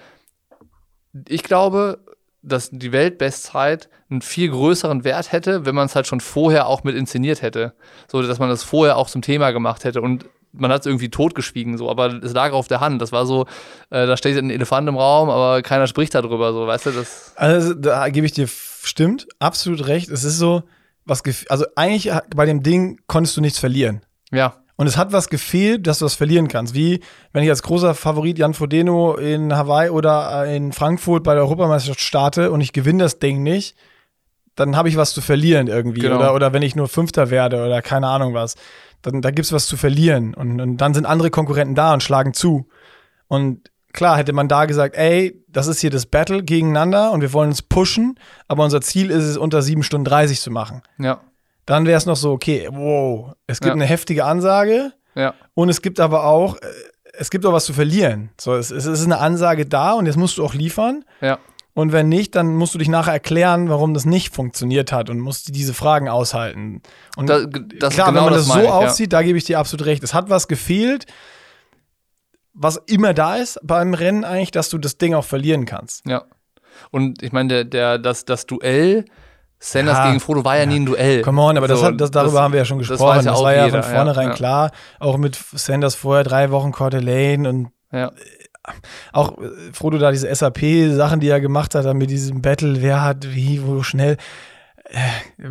[1.29, 1.99] ich glaube,
[2.43, 6.85] dass die Weltbestzeit einen viel größeren Wert hätte, wenn man es halt schon vorher auch
[6.85, 7.75] mit inszeniert hätte.
[8.09, 10.01] So, dass man das vorher auch zum Thema gemacht hätte.
[10.01, 13.01] Und man hat es irgendwie totgeschwiegen, so, aber es lag auf der Hand.
[13.03, 13.43] Das war so,
[13.91, 17.33] äh, da steht ein Elefant im Raum, aber keiner spricht darüber, so, weißt du, das.
[17.37, 20.09] Also da gebe ich dir stimmt, absolut recht.
[20.09, 20.65] Es ist so,
[21.05, 24.01] was also eigentlich bei dem Ding konntest du nichts verlieren.
[24.33, 26.75] Ja, Und es hat was gefehlt, dass du was verlieren kannst.
[26.75, 27.01] Wie
[27.35, 31.43] wenn ich als großer Favorit Jan Frodeno in Hawaii oder äh, in Frankfurt bei der
[31.43, 33.77] Europameisterschaft starte und ich gewinne das Ding nicht,
[34.55, 36.01] dann habe ich was zu verlieren irgendwie.
[36.01, 36.17] Genau.
[36.17, 38.55] Oder, oder wenn ich nur Fünfter werde oder keine Ahnung was.
[39.03, 40.33] Dann da gibt es was zu verlieren.
[40.33, 42.67] Und, und dann sind andere Konkurrenten da und schlagen zu.
[43.29, 47.35] Und klar, hätte man da gesagt, ey, das ist hier das Battle gegeneinander und wir
[47.35, 50.81] wollen uns pushen, aber unser Ziel ist es, unter 7 Stunden 30 zu machen.
[50.97, 51.21] ja,
[51.67, 53.73] Dann wäre es noch so, okay, wow, es gibt Ja.
[53.75, 56.61] eine heftige Ansage ja, und es gibt aber auch, äh,
[57.15, 58.31] es gibt auch was zu verlieren.
[58.41, 61.05] So, es, es ist eine Ansage da und jetzt musst du auch liefern.
[61.21, 61.39] ja,
[61.75, 65.21] Und wenn nicht, dann musst du dich nachher erklären, warum das nicht funktioniert hat und
[65.21, 66.83] musst diese Fragen aushalten.
[67.17, 69.45] Und Da- das- klar, genau wenn man das das, so ich, aufzieht, da gebe ich
[69.45, 70.03] dir absolut recht.
[70.03, 71.07] Es hat was gefehlt,
[72.53, 76.07] was immer da ist beim Rennen eigentlich, dass du das Ding auch verlieren kannst.
[76.07, 76.25] ja.
[76.93, 79.05] Und ich meine, der, der, das, das Duell
[79.63, 80.07] Sanders Ja.
[80.09, 81.21] gegen Frodo war ja, nie ein Duell.
[81.23, 83.11] Come on, aber das So, hat, das, darüber das- haben wir ja schon das gesprochen.
[83.11, 84.35] weiß Das, ja auch war ja jeder, von vornherein ja.
[84.35, 84.71] klar.
[84.99, 88.11] Auch mit Sanders vorher drei Wochen d'Alene und Ja,
[89.13, 93.03] auch äh, Frodo da diese SAP-Sachen, die er gemacht hat, dann mit diesem Battle, wer
[93.03, 94.17] hat wie, wo schnell.
[94.85, 94.97] Äh,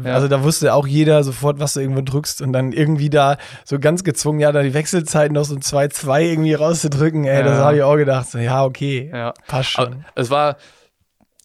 [0.03, 0.13] Ja.
[0.15, 3.79] Also da wusste auch jeder sofort, was du irgendwo drückst und dann irgendwie da so
[3.79, 7.63] ganz gezwungen, ja, da die Wechselzeiten noch so ein 2-2 irgendwie rauszudrücken, ey, das Ja.
[7.65, 8.27] habe ich auch gedacht.
[8.29, 9.33] So, ja, okay, ja.
[9.47, 10.05] passt Aber schon.
[10.15, 10.57] es war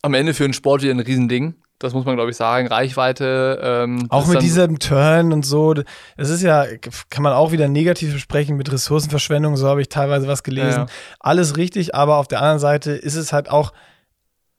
[0.03, 1.55] am Ende für einen Sport wieder ein Riesending.
[1.85, 2.67] Das muss man, glaube ich, sagen.
[2.67, 3.61] Reichweite.
[3.63, 5.75] Ähm, Auch mit diesem Turn und so,
[6.17, 6.65] es ist ja,
[7.11, 10.81] kann man auch wieder negativ besprechen mit Ressourcenverschwendung, so habe ich teilweise was gelesen.
[10.81, 10.87] Ja.
[11.21, 13.73] Alles richtig, aber auf der anderen Seite ist es halt auch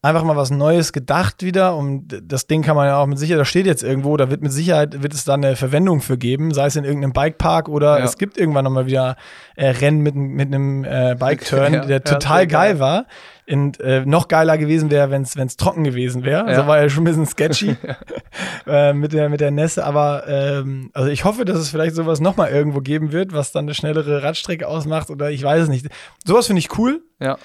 [0.06, 3.40] einfach mal was Neues gedacht wieder und das Ding kann man ja auch mit Sicherheit,
[3.40, 6.54] das steht jetzt irgendwo, da wird mit Sicherheit, wird es da eine Verwendung für geben,
[6.54, 8.04] sei es in irgendeinem Bikepark oder Ja.
[8.04, 9.16] es gibt irgendwann nochmal wieder
[9.56, 12.78] äh, Rennen mit, mit einem äh, Bike-Turn, Ja, der ja, total geil geil.
[12.80, 13.06] war.
[13.48, 16.40] Und äh, noch geiler gewesen wäre, wenn es trocken gewesen wäre.
[16.40, 16.46] Ja.
[16.46, 17.76] Also war ja schon ein bisschen sketchy
[18.66, 19.84] äh, mit, der, mit der Nässe.
[19.84, 23.66] Aber ähm, also ich hoffe, dass es vielleicht sowas nochmal irgendwo geben wird, was dann
[23.66, 25.86] eine schnellere Radstrecke ausmacht oder ich weiß es nicht.
[26.24, 27.02] Sowas finde ich cool.
[27.20, 27.38] Ja.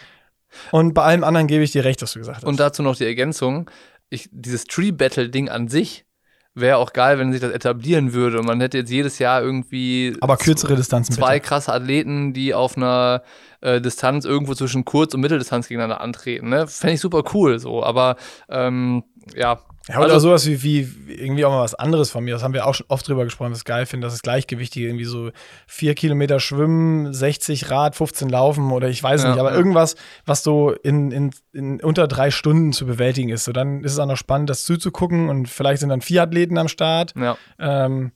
[0.71, 2.45] Und bei allem anderen gebe ich dir recht, was du gesagt hast.
[2.45, 3.69] Und dazu noch die Ergänzung:
[4.09, 6.05] ich, dieses Tree Battle-Ding an sich
[6.53, 10.17] wäre auch geil, wenn sich das etablieren würde und man hätte jetzt jedes Jahr irgendwie
[10.19, 11.47] aber kürzere Distanzen zwei bitte.
[11.47, 13.23] krasse Athleten, die auf einer
[13.61, 16.49] äh, Distanz irgendwo zwischen Kurz- und Mitteldistanz gegeneinander antreten.
[16.49, 16.67] Ne?
[16.67, 18.17] Fände ich super cool so, aber
[18.49, 19.03] ähm,
[19.35, 19.59] ja.
[19.91, 22.33] Ja, oder Also- sowas wie, wie irgendwie auch mal was anderes von mir.
[22.33, 24.87] Das haben wir auch schon oft drüber gesprochen, was ich geil finde, dass das Gleichgewichtige
[24.87, 25.31] irgendwie so
[25.67, 29.57] vier Kilometer schwimmen, 60 Rad, 15 laufen oder ich weiß Ja, nicht, aber ja.
[29.57, 33.43] irgendwas, was so in, in, in unter drei Stunden zu bewältigen ist.
[33.43, 36.57] So, dann ist es auch noch spannend, das zuzugucken und vielleicht sind dann vier Athleten
[36.57, 37.13] am Start.
[37.15, 37.37] ja.
[37.59, 38.11] Ähm,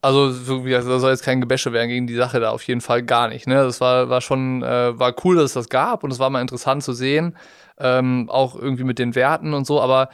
[0.00, 2.62] Also, so wie gesagt, da soll jetzt kein Gebäsche werden gegen die Sache da auf
[2.62, 3.48] jeden Fall gar nicht.
[3.48, 3.56] Ne?
[3.56, 6.40] Das war, war schon, äh, war cool, dass es das gab und es war mal
[6.40, 7.36] interessant zu sehen.
[7.78, 10.10] Ähm, auch irgendwie mit den Werten und so, aber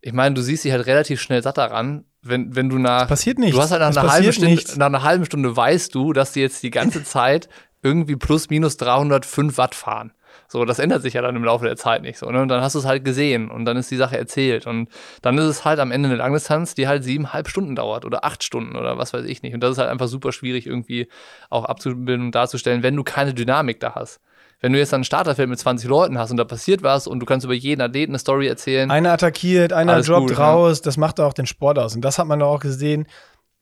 [0.00, 3.08] ich meine, du siehst dich halt relativ schnell satt daran, wenn, wenn du nach.
[3.08, 3.56] passiert nichts.
[3.56, 4.76] Du hast halt nach einer, halben Stunde, nichts.
[4.76, 7.48] nach einer halben Stunde weißt du, dass die jetzt die ganze Zeit
[7.82, 10.12] irgendwie plus minus 305 Watt fahren.
[10.52, 12.28] So, das ändert sich ja dann im Laufe der Zeit nicht so.
[12.28, 12.42] Ne?
[12.42, 14.66] Und dann hast du es halt gesehen und dann ist die Sache erzählt.
[14.66, 14.88] Und
[15.22, 18.42] dann ist es halt am Ende eine Langdistanz, die halt siebeneinhalb Stunden dauert oder acht
[18.42, 19.54] Stunden oder was weiß ich nicht.
[19.54, 21.06] Und das ist halt einfach super schwierig irgendwie
[21.50, 24.20] auch abzubilden und darzustellen, wenn du keine Dynamik da hast.
[24.58, 27.20] Wenn du jetzt dann ein Starterfeld mit 20 Leuten hast und da passiert was und
[27.20, 28.90] du kannst über jeden Athleten eine Story erzählen.
[28.90, 30.84] Einer attackiert, einer droppt gut, raus, ja.
[30.84, 31.94] das macht auch den Sport aus.
[31.94, 33.06] Und das hat man doch auch gesehen.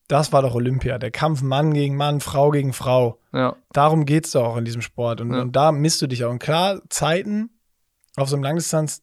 [0.08, 3.18] Das war doch Olympia, der Kampf Mann gegen Mann, Frau gegen Frau.
[3.32, 3.56] Ja.
[3.72, 5.20] Darum geht es doch auch in diesem Sport.
[5.20, 5.40] Und, ja.
[5.42, 6.30] und da misst du dich auch.
[6.30, 7.50] Und klar, Zeiten
[8.16, 9.02] auf so einem Langdistanz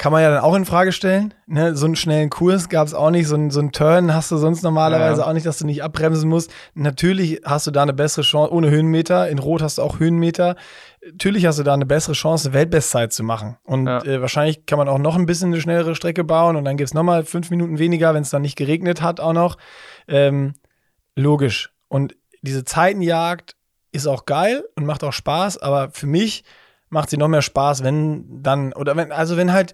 [0.00, 1.34] kann man ja dann auch in Frage stellen.
[1.46, 1.76] Ne?
[1.76, 3.28] So einen schnellen Kurs gab es auch nicht.
[3.28, 5.26] So einen, so einen Turn hast du sonst normalerweise ja.
[5.26, 6.50] auch nicht, dass du nicht abbremsen musst.
[6.72, 9.28] Natürlich hast du da eine bessere Chance, ohne Höhenmeter.
[9.28, 10.56] In Rot hast du auch Höhenmeter.
[11.04, 13.56] Natürlich hast du da eine bessere Chance, Weltbestzeit zu machen.
[13.64, 14.02] Und ja.
[14.04, 16.88] äh, wahrscheinlich kann man auch noch ein bisschen eine schnellere Strecke bauen und dann gibt
[16.88, 19.56] es nochmal fünf Minuten weniger, wenn es dann nicht geregnet hat, auch noch.
[20.08, 20.54] Ähm,
[21.16, 21.72] logisch.
[21.88, 23.56] Und diese Zeitenjagd
[23.92, 26.44] ist auch geil und macht auch Spaß, aber für mich
[26.90, 29.72] macht sie noch mehr Spaß, wenn dann, oder wenn, also wenn halt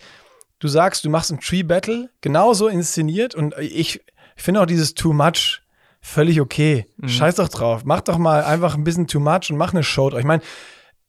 [0.58, 4.00] du sagst, du machst ein Tree Battle, genauso inszeniert und ich,
[4.36, 5.62] ich finde auch dieses Too Much
[6.00, 6.86] völlig okay.
[6.98, 7.08] Mhm.
[7.08, 7.82] Scheiß doch drauf.
[7.84, 10.16] Mach doch mal einfach ein bisschen Too Much und mach eine Show.
[10.16, 10.42] Ich meine,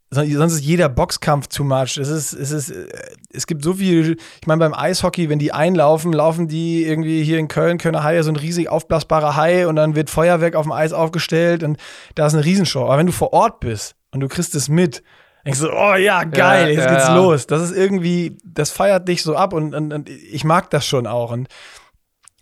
[0.10, 1.98] sonst ist jeder Boxkampf too much.
[1.98, 2.74] Es ist, es ist,
[3.32, 7.40] es gibt so viel, ich meine, beim Eishockey, wenn die einlaufen, laufen die irgendwie hier
[7.40, 10.72] in Köln, Kölner Haie, so ein riesig aufblasbarer Hai und dann wird Feuerwerk auf dem
[10.72, 11.78] Eis aufgestellt und
[12.16, 12.86] da ist eine Riesenshow.
[12.86, 15.04] Aber wenn du vor Ort bist und du kriegst es mit,
[15.46, 17.16] denkst du, oh ja, geil, ja, jetzt ja, geht's ja.
[17.16, 17.48] los.
[17.48, 21.08] Das ist irgendwie, das feiert dich so ab und, und, und, ich mag das schon
[21.08, 21.32] auch.
[21.32, 21.48] Und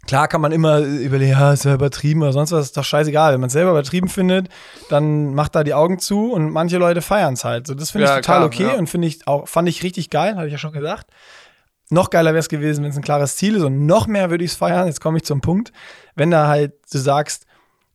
[0.07, 3.33] klar kann man immer überlegen, ja, ist ja übertrieben oder sonst was, ist doch scheißegal.
[3.33, 4.49] Wenn man es selber übertrieben findet,
[4.89, 7.67] dann macht da die Augen zu und manche Leute feiern es halt.
[7.67, 10.35] So, das finde ich total klar, okay und finde ich auch, fand ich richtig geil,
[10.35, 11.11] habe ich ja schon gesagt.
[11.89, 14.43] Noch geiler wäre es gewesen, wenn es ein klares Ziel ist und noch mehr würde
[14.43, 14.87] ich es feiern.
[14.87, 15.71] Jetzt komme ich zum Punkt.
[16.15, 17.45] Wenn da halt du sagst,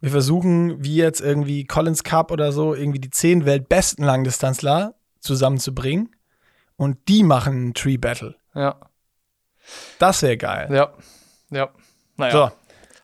[0.00, 6.14] wir versuchen, wie jetzt irgendwie Collins Cup oder so, irgendwie die zehn weltbesten Langdistanzler zusammenzubringen
[6.76, 8.36] und die machen einen Tree Battle.
[8.54, 8.76] Ja.
[9.98, 10.68] Das wäre geil.
[10.72, 10.94] Ja.
[11.50, 11.70] Ja.
[12.20, 12.32] Naja.
[12.32, 12.50] So.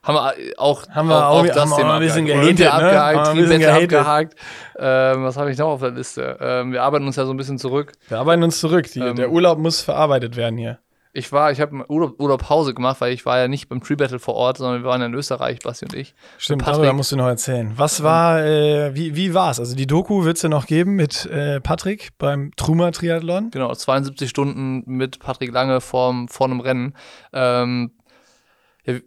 [0.03, 2.71] Haben wir auch, haben wir auch, auch das haben Thema ein bisschen gehatet, ne?
[2.71, 4.35] abgehakt, Tree Battle abgehakt.
[4.79, 6.37] Ähm, was habe ich noch auf der Liste?
[6.39, 7.91] Ähm, wir arbeiten uns ja so ein bisschen zurück.
[8.07, 8.89] Wir arbeiten uns zurück.
[8.93, 10.79] Die, ähm, der Urlaub muss verarbeitet werden hier.
[11.11, 13.95] Ich war, ich habe Urlaub, Urlaub Pause gemacht, weil ich war ja nicht beim Tree
[13.95, 16.13] Battle vor Ort, sondern wir waren in Österreich, Basti und ich.
[16.37, 16.83] Stimmt, Patrick.
[16.83, 17.73] darüber musst du noch erzählen.
[17.75, 19.59] Was war, äh, wie, wie war es?
[19.59, 23.49] Also die Doku wird es ja noch geben mit äh, Patrick beim Truma Triathlon.
[23.49, 26.93] Genau, 72 Stunden mit Patrick Lange vor, vor einem Rennen.
[27.33, 27.91] Ähm,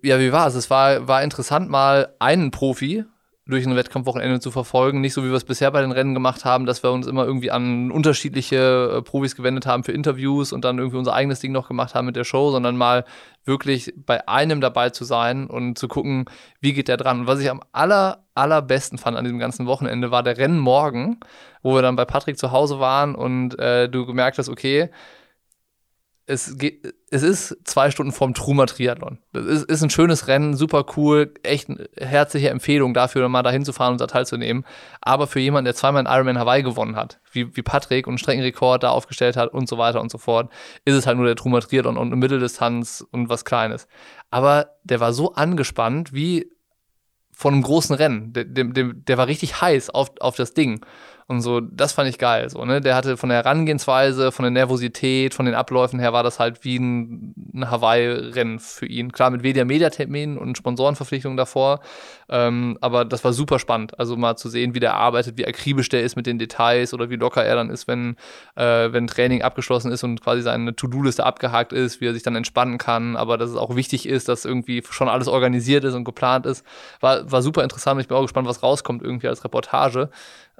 [0.03, 0.55] ja, wie war es?
[0.55, 3.05] Es war, war interessant, mal einen Profi
[3.47, 5.01] durch ein Wettkampfwochenende zu verfolgen.
[5.01, 7.25] Nicht so, wie wir es bisher bei den Rennen gemacht haben, dass wir uns immer
[7.25, 11.53] irgendwie an unterschiedliche äh, Profis gewendet haben für Interviews und dann irgendwie unser eigenes Ding
[11.53, 13.05] noch gemacht haben mit der Show, sondern mal
[13.45, 16.27] wirklich bei einem dabei zu sein und zu gucken,
[16.61, 17.21] wie geht der dran.
[17.21, 21.19] Und was ich am aller, allerbesten fand an diesem ganzen Wochenende war der Rennen morgen,
[21.62, 24.90] wo wir dann bei Patrick zu Hause waren und äh, du gemerkt hast, okay,
[26.31, 29.19] es, geht, es ist zwei Stunden vorm Truma Triathlon.
[29.33, 33.64] Das ist, ist ein schönes Rennen, super cool, echt eine herzliche Empfehlung dafür, mal dahin
[33.64, 34.64] zu fahren und da teilzunehmen.
[35.01, 38.19] Aber für jemanden, der zweimal in Ironman Hawaii gewonnen hat, wie, wie Patrick und einen
[38.19, 40.53] Streckenrekord da aufgestellt hat und so weiter und so fort,
[40.85, 43.88] ist es halt nur der Truma Triathlon und eine Mitteldistanz und was Kleines.
[44.31, 46.49] Aber der war so angespannt wie
[47.33, 48.33] von einem großen Rennen.
[48.35, 50.85] Der, der, der war richtig heiß auf, auf das Ding.
[51.31, 52.51] Und so, das fand ich geil.
[52.51, 52.81] So, ne?
[52.81, 56.64] Der hatte von der Herangehensweise, von der Nervosität, von den Abläufen her war das halt
[56.64, 59.12] wie ein, ein Hawaii-Rennen für ihn.
[59.12, 61.83] Klar, mit weniger Mediaterminen und Sponsorenverpflichtungen davor.
[62.29, 63.97] Ähm, aber das war super spannend.
[63.97, 67.11] Also mal zu sehen, wie der arbeitet, wie akribisch der ist mit den Details oder
[67.11, 68.16] wie locker er dann ist, wenn,
[68.57, 72.35] äh, wenn Training abgeschlossen ist und quasi seine To-Do-Liste abgehakt ist, wie er sich dann
[72.35, 73.14] entspannen kann.
[73.14, 76.66] Aber dass es auch wichtig ist, dass irgendwie schon alles organisiert ist und geplant ist.
[76.99, 78.01] War, war super interessant.
[78.01, 80.11] Ich bin auch gespannt, was rauskommt irgendwie als Reportage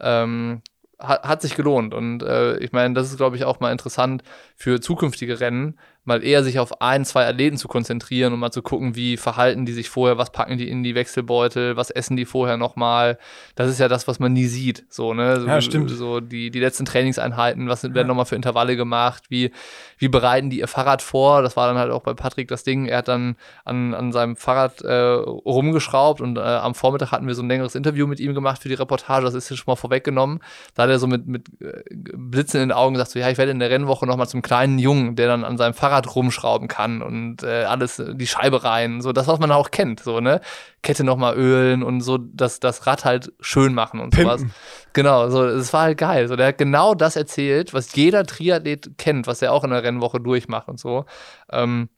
[0.02, 0.62] ähm,
[0.98, 1.94] hat, hat sich gelohnt.
[1.94, 4.22] Und äh, ich meine, das ist, glaube ich, auch mal interessant
[4.56, 8.62] für zukünftige Rennen, mal eher sich auf ein, zwei Athleten zu konzentrieren und mal zu
[8.62, 12.24] gucken, wie verhalten die sich vorher, was packen die in die Wechselbeutel, was essen die
[12.24, 13.18] vorher nochmal.
[13.54, 14.86] Das ist ja das, was man nie sieht.
[14.88, 15.40] So, ne?
[15.40, 15.90] So, ja, stimmt.
[15.90, 18.04] So die, die letzten Trainingseinheiten, was werden ja.
[18.04, 19.52] nochmal für Intervalle gemacht, wie,
[19.98, 21.42] wie bereiten die ihr Fahrrad vor?
[21.42, 22.86] Das war dann halt auch bei Patrick das Ding.
[22.86, 23.36] Er hat dann
[23.66, 27.74] an, an seinem Fahrrad äh, rumgeschraubt und äh, am Vormittag hatten wir so ein längeres
[27.74, 29.24] Interview mit ihm gemacht für die Reportage.
[29.24, 30.40] Das ist jetzt schon mal vorweggenommen.
[30.74, 33.36] Da hat er so mit, mit äh, Blitzen in den Augen gesagt, so, ja, ich
[33.36, 36.68] werde in der Rennwoche nochmal zum kleinen Jungen, der dann an seinem Fahrrad Fahrrad rumschrauben
[36.68, 40.41] kann und äh, alles, die Scheibe rein, so das, was man auch kennt, so, ne?
[40.82, 44.38] Kette nochmal ölen und so das, das Rad halt schön machen und Pimpen.
[44.38, 44.55] sowas.
[44.93, 46.28] Genau, so, es war halt geil.
[46.28, 49.82] So, der hat genau das erzählt, was jeder Triathlet kennt, was er auch in der
[49.82, 51.05] Rennwoche durchmacht und so.
[51.51, 51.88] Ähm,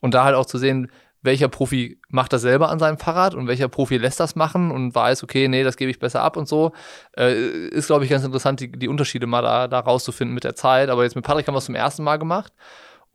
[0.00, 0.90] und da halt auch zu sehen,
[1.22, 4.94] welcher Profi macht das selber an seinem Fahrrad und welcher Profi lässt das machen und
[4.94, 6.72] weiß, okay, nee, das gebe ich besser ab und so.
[7.16, 10.54] Äh, ist, glaube ich, ganz interessant, die, die Unterschiede mal da, da rauszufinden mit der
[10.54, 10.88] Zeit.
[10.88, 12.52] Aber jetzt mit Patrick haben wir es zum ersten Mal gemacht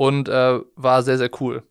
[0.01, 1.61] und äh, war sehr, sehr cool.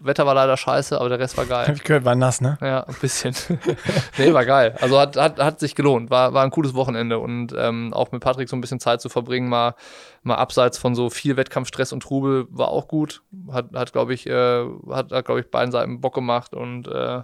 [0.00, 1.68] Wetter war leider scheiße, aber der Rest war geil.
[1.68, 2.56] Hab ich gehört, war nass, ne?
[2.62, 3.34] Ja, ein bisschen.
[4.16, 4.74] nee, war geil.
[4.80, 6.08] Also hat, hat, hat sich gelohnt.
[6.08, 9.10] War, war ein cooles Wochenende und ähm, auch mit Patrick so ein bisschen Zeit zu
[9.10, 9.74] verbringen, mal,
[10.22, 13.22] mal abseits von so viel Wettkampfstress und Trubel, war auch gut.
[13.52, 17.18] Hat, hat glaube ich, äh, hat, hat glaube ich, beiden Seiten Bock gemacht und äh,
[17.18, 17.22] äh,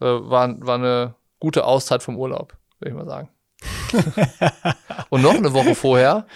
[0.00, 3.28] war, war eine gute Auszeit vom Urlaub, würde ich mal sagen.
[5.10, 6.26] und noch eine Woche vorher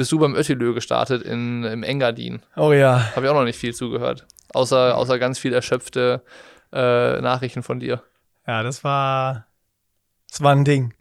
[0.00, 2.40] bist du beim Öttilö gestartet in, im Engadin.
[2.56, 3.14] Oh ja.
[3.14, 4.26] Habe ich auch noch nicht viel zugehört.
[4.54, 6.22] Außer, außer ganz viel erschöpfte
[6.72, 8.02] äh, Nachrichten von dir.
[8.46, 9.46] Ja, das war,
[10.30, 10.94] das war ein Ding.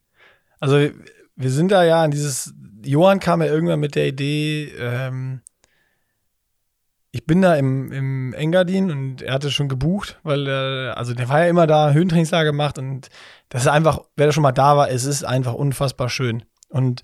[0.59, 0.89] Also
[1.37, 5.43] wir sind da ja an dieses, Johann kam ja irgendwann mit der Idee, ähm,
[7.11, 11.29] ich bin da im, im Engadin und er hatte schon gebucht, weil er, also der
[11.29, 13.07] war ja immer da, Höhentrainingslager gemacht und
[13.47, 16.43] das ist einfach, wer da schon mal da war, es ist einfach unfassbar schön.
[16.67, 17.01] Und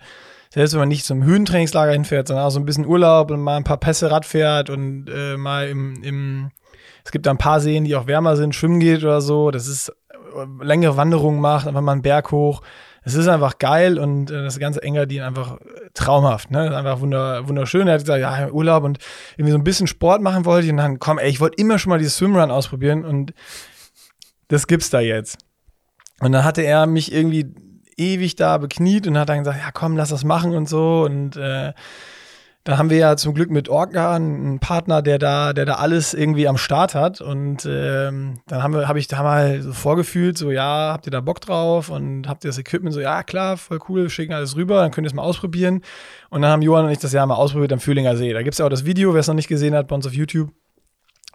[0.55, 3.57] selbst wenn man nicht zum Höhentrainingslager hinfährt, sondern auch so ein bisschen Urlaub und mal
[3.57, 6.51] ein paar Pässe Rad fährt und äh, mal im, im,
[7.03, 9.67] es gibt da ein paar Seen, die auch wärmer sind, schwimmen geht oder so, das
[9.67, 12.61] ist äh, längere Wanderungen macht, einfach mal einen Berg hoch.
[13.03, 16.75] Es ist einfach geil und äh, das ganze Engadin einfach äh, traumhaft, ne?
[16.75, 17.87] Einfach wunder, wunderschön.
[17.87, 18.97] Er hat gesagt, ja, Urlaub und
[19.33, 21.77] irgendwie so ein bisschen Sport machen wollte ich und dann, komm, ey, ich wollte immer
[21.79, 23.33] schon mal dieses Swimrun ausprobieren und
[24.47, 25.37] das gibt's da jetzt.
[26.21, 27.53] Und dann hatte er mich irgendwie
[27.97, 31.03] ewig da bekniet und hat dann gesagt, ja komm, lass das machen und so.
[31.03, 31.73] Und äh,
[32.65, 36.15] da haben wir ja zum Glück mit Orca einen Partner, der da, der da alles
[36.15, 37.21] irgendwie am Start hat.
[37.21, 41.11] Und ähm, dann haben wir, habe ich da mal so vorgefühlt, so ja, habt ihr
[41.11, 44.33] da Bock drauf und habt ihr das Equipment so, ja klar, voll cool, wir schicken
[44.33, 45.83] alles rüber, dann könnt ihr es mal ausprobieren.
[46.31, 48.33] Und dann haben Johann und ich das ja mal ausprobiert am Fühlinger See.
[48.33, 50.07] Da gibt es ja auch das Video, wer es noch nicht gesehen hat, bei uns
[50.07, 50.49] auf YouTube,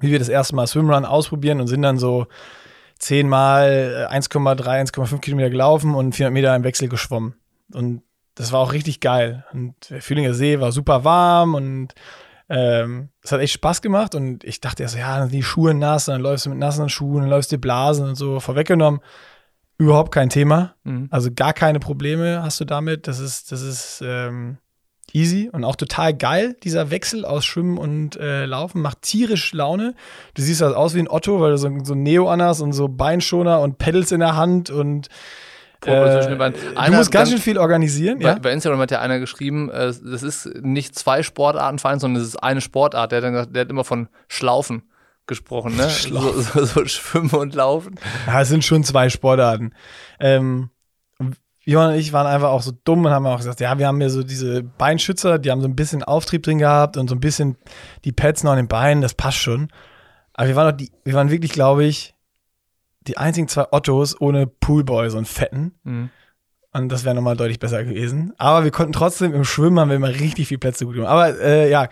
[0.00, 2.26] wie wir das erste Mal Swimrun ausprobieren und sind dann so
[3.00, 7.34] zehnmal 1,3, 1,5 Kilometer gelaufen und 400 Meter im Wechsel geschwommen.
[7.72, 8.02] Und
[8.34, 9.44] das war auch richtig geil.
[9.52, 11.94] Und der Fühlinger See war super warm und
[12.48, 14.14] ähm, es hat echt Spaß gemacht.
[14.14, 16.88] Und ich dachte erst, ja, dann sind die Schuhe nass, dann läufst du mit nassen
[16.88, 19.00] Schuhen, dann läufst du Blasen und so vorweggenommen.
[19.78, 20.74] Überhaupt kein Thema.
[20.84, 21.08] Mhm.
[21.10, 23.08] Also gar keine Probleme hast du damit.
[23.08, 24.58] Das ist, das ist ähm,
[25.14, 26.56] easy und auch total geil.
[26.62, 29.94] Dieser Wechsel aus Schwimmen und äh, Laufen macht tierisch Laune.
[30.34, 32.88] Du siehst halt aus wie ein Otto, weil du so, so Neo anhast und so
[32.88, 35.08] Beinschoner und Pedals in der Hand und
[35.86, 38.18] äh, du musst ganz schön viel organisieren.
[38.18, 38.38] Bei, ja?
[38.38, 42.28] bei Instagram hat ja einer geschrieben, äh, das ist nicht zwei Sportarten vereint, sondern es
[42.28, 43.12] ist eine Sportart.
[43.12, 44.82] Der hat, dann gesagt, der hat immer von Schlaufen
[45.26, 45.88] gesprochen, ne?
[45.88, 47.94] So, so, so, Schwimmen und Laufen.
[48.26, 49.72] Ja, es sind schon zwei Sportarten.
[50.18, 50.70] Ähm,
[51.64, 54.00] Johann und ich waren einfach auch so dumm und haben auch gesagt, ja, wir haben
[54.00, 57.20] ja so diese Beinschützer, die haben so ein bisschen Auftrieb drin gehabt und so ein
[57.20, 57.56] bisschen
[58.04, 59.68] die Pads noch an den Beinen, das passt schon.
[60.32, 62.14] Aber wir waren, die, wir waren wirklich, glaube ich,
[63.02, 65.74] die einzigen zwei Ottos ohne Poolboy, so einen fetten.
[65.84, 66.10] Mhm.
[66.72, 68.32] Und das wäre nochmal deutlich besser gewesen.
[68.38, 71.10] Aber wir konnten trotzdem im Schwimmen haben wir immer richtig viel Plätze gut gemacht.
[71.10, 71.88] Aber äh, ja,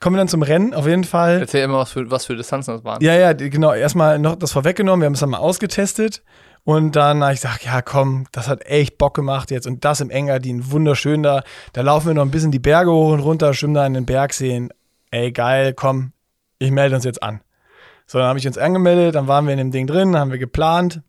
[0.00, 1.40] kommen wir dann zum Rennen, auf jeden Fall.
[1.40, 3.02] Erzähl immer, was für, was für Distanzen das waren.
[3.02, 3.74] Ja, ja, genau.
[3.74, 6.22] Erstmal noch das vorweggenommen, wir haben es dann mal ausgetestet.
[6.64, 9.66] Und dann habe ich gesagt, ja komm, das hat echt Bock gemacht jetzt.
[9.66, 11.42] Und das im Engadin, wunderschön da.
[11.72, 14.06] Da laufen wir noch ein bisschen die Berge hoch und runter, schwimmen da in den
[14.06, 14.72] Bergseen.
[15.10, 16.12] Ey, geil, komm,
[16.58, 17.40] ich melde uns jetzt an.
[18.06, 20.38] So, dann habe ich uns angemeldet, dann waren wir in dem Ding drin, haben wir
[20.38, 21.02] geplant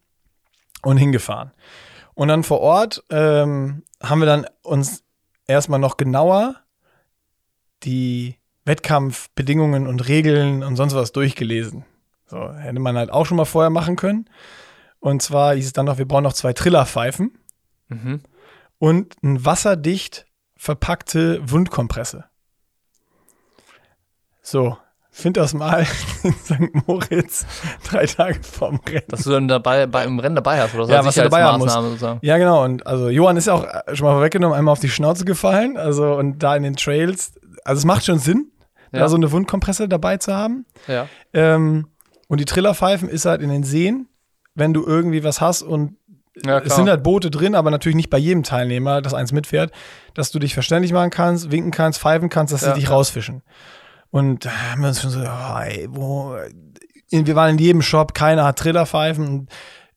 [0.82, 1.51] und hingefahren.
[2.16, 5.04] Und dann vor Ort ähm, haben wir dann uns
[5.47, 6.56] erstmal noch genauer
[7.84, 11.86] die Wettkampfbedingungen und Regeln und sonst was durchgelesen.
[12.28, 14.30] So, hätte man halt auch schon mal vorher machen können.
[15.04, 17.38] Und zwar hieß es dann noch, wir brauchen noch zwei Trillerpfeifen
[17.89, 18.22] mhm.
[18.80, 22.24] und ein wasserdicht verpackte Wundkompresse.
[24.41, 24.78] So,
[25.12, 25.86] find das mal
[26.24, 26.88] in St.
[26.88, 27.45] Moritz
[27.84, 29.04] drei Tage vorm Rennen.
[29.10, 30.93] Dass du dann dabei bei im Rennen dabei hast oder so.
[30.93, 31.74] Ja, was du dabei haben musst.
[31.74, 32.20] Sozusagen.
[32.22, 32.64] Ja, genau.
[32.64, 35.76] Und also Johann ist ja auch schon mal vorweggenommen, einmal auf die Schnauze gefallen.
[35.76, 37.34] Also und da in den Trails,
[37.66, 38.54] also es macht schon Sinn,
[38.93, 38.99] ja.
[38.99, 40.66] da so eine Wundkompresse dabei zu haben.
[40.88, 41.10] Ja.
[41.34, 41.89] Ähm,
[42.30, 44.08] und die Trillerpfeifen ist halt in den Seen
[44.56, 45.97] wenn du irgendwie was hast und
[46.45, 49.72] ja, es sind halt Boote drin, aber natürlich nicht bei jedem Teilnehmer, das eins mitfährt,
[50.16, 53.43] dass du dich verständlich machen kannst, winken kannst, pfeifen kannst, dass ja, sie dich rausfischen.
[54.10, 56.36] Und da haben wir uns schon so, oh, ey, wo,
[57.12, 59.47] wir waren in jedem Shop, keiner hat Trillerpfeifen.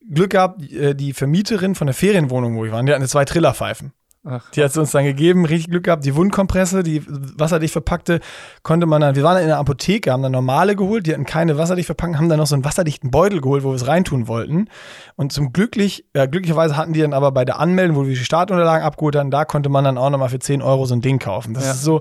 [0.08, 3.92] Glück gehabt, äh, die Vermieterin von der Ferienwohnung, wo wir waren, die hatten zwei Trillerpfeifen.
[4.28, 6.04] Ach, die hat es uns dann gegeben, richtig Glück gehabt.
[6.04, 8.20] Die Wundkompresse, die wasserdicht verpackte,
[8.62, 11.56] konnte man dann, wir waren in der Apotheke, haben dann normale geholt, die hatten keine
[11.58, 14.68] wasserdicht verpackten, haben dann noch so einen wasserdichten Beutel geholt, wo wir es reintun wollten.
[15.14, 18.16] Und zum glücklich, äh, glücklicherweise hatten die dann aber bei der Anmeldung, wo wir die
[18.16, 21.18] Startunterlagen abgeholt haben, da konnte man dann auch nochmal für 10 Euro so ein Ding
[21.18, 21.54] kaufen.
[21.54, 21.70] Das ja.
[21.70, 22.00] ist so,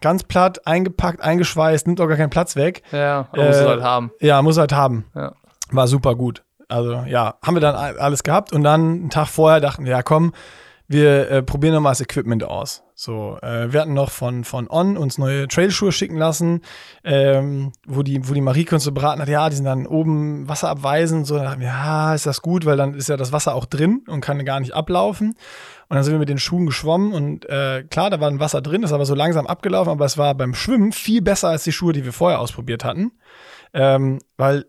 [0.00, 2.82] ganz platt, eingepackt, eingeschweißt, nimmt auch gar keinen Platz weg.
[2.92, 4.10] Ja, muss Äh, es halt haben.
[4.20, 5.04] Ja, muss halt haben.
[5.14, 5.32] Ja.
[5.70, 6.42] War super gut.
[6.68, 10.02] Also ja, haben wir dann alles gehabt und dann einen Tag vorher dachten wir, ja
[10.02, 10.32] komm,
[10.90, 12.82] wir äh, probieren noch mal das Equipment aus.
[12.96, 16.62] So, äh, wir hatten noch von, von On uns neue Trailschuhe schicken lassen,
[17.04, 20.48] ähm, wo die, wo die Marike uns so beraten hat, ja, die sind dann oben
[20.48, 21.28] wasserabweisend.
[21.28, 23.66] So, da dachten wir, ja, ist das gut, weil dann ist ja das Wasser auch
[23.66, 25.36] drin und kann gar nicht ablaufen.
[25.88, 28.60] Und dann sind wir mit den Schuhen geschwommen und äh, klar, da war ein Wasser
[28.60, 31.72] drin, ist aber so langsam abgelaufen, aber es war beim Schwimmen viel besser als die
[31.72, 33.12] Schuhe, die wir vorher ausprobiert hatten.
[33.72, 34.64] Ähm, weil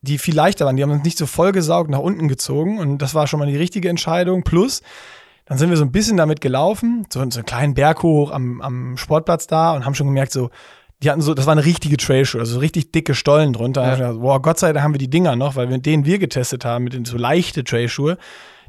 [0.00, 0.76] die viel leichter waren.
[0.76, 3.56] Die haben uns nicht so vollgesaugt nach unten gezogen und das war schon mal die
[3.56, 4.42] richtige Entscheidung.
[4.42, 4.82] Plus,
[5.46, 8.60] dann sind wir so ein bisschen damit gelaufen, so, so einen kleinen Berg hoch am,
[8.60, 10.50] am Sportplatz da und haben schon gemerkt, so,
[11.02, 13.82] die hatten so, das war eine richtige Trailshow, also so richtig dicke Stollen drunter.
[13.82, 13.94] Ja.
[13.94, 16.64] Gedacht, Boah, Gott sei Dank haben wir die Dinger noch, weil mit denen wir getestet
[16.64, 18.18] haben, mit den so leichte Trailschuhe,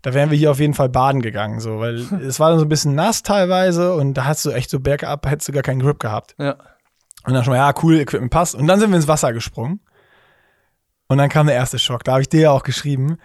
[0.03, 1.95] da wären wir hier auf jeden Fall baden gegangen, so, weil
[2.27, 5.25] es war dann so ein bisschen nass teilweise und da hast du echt so bergab,
[5.25, 6.35] hättest du gar keinen Grip gehabt.
[6.37, 6.57] Ja.
[7.25, 8.55] Und dann schon mal, ja, cool, Equipment passt.
[8.55, 9.81] Und dann sind wir ins Wasser gesprungen.
[11.09, 12.05] Und dann kam der erste Schock.
[12.05, 13.17] Da habe ich dir ja auch geschrieben,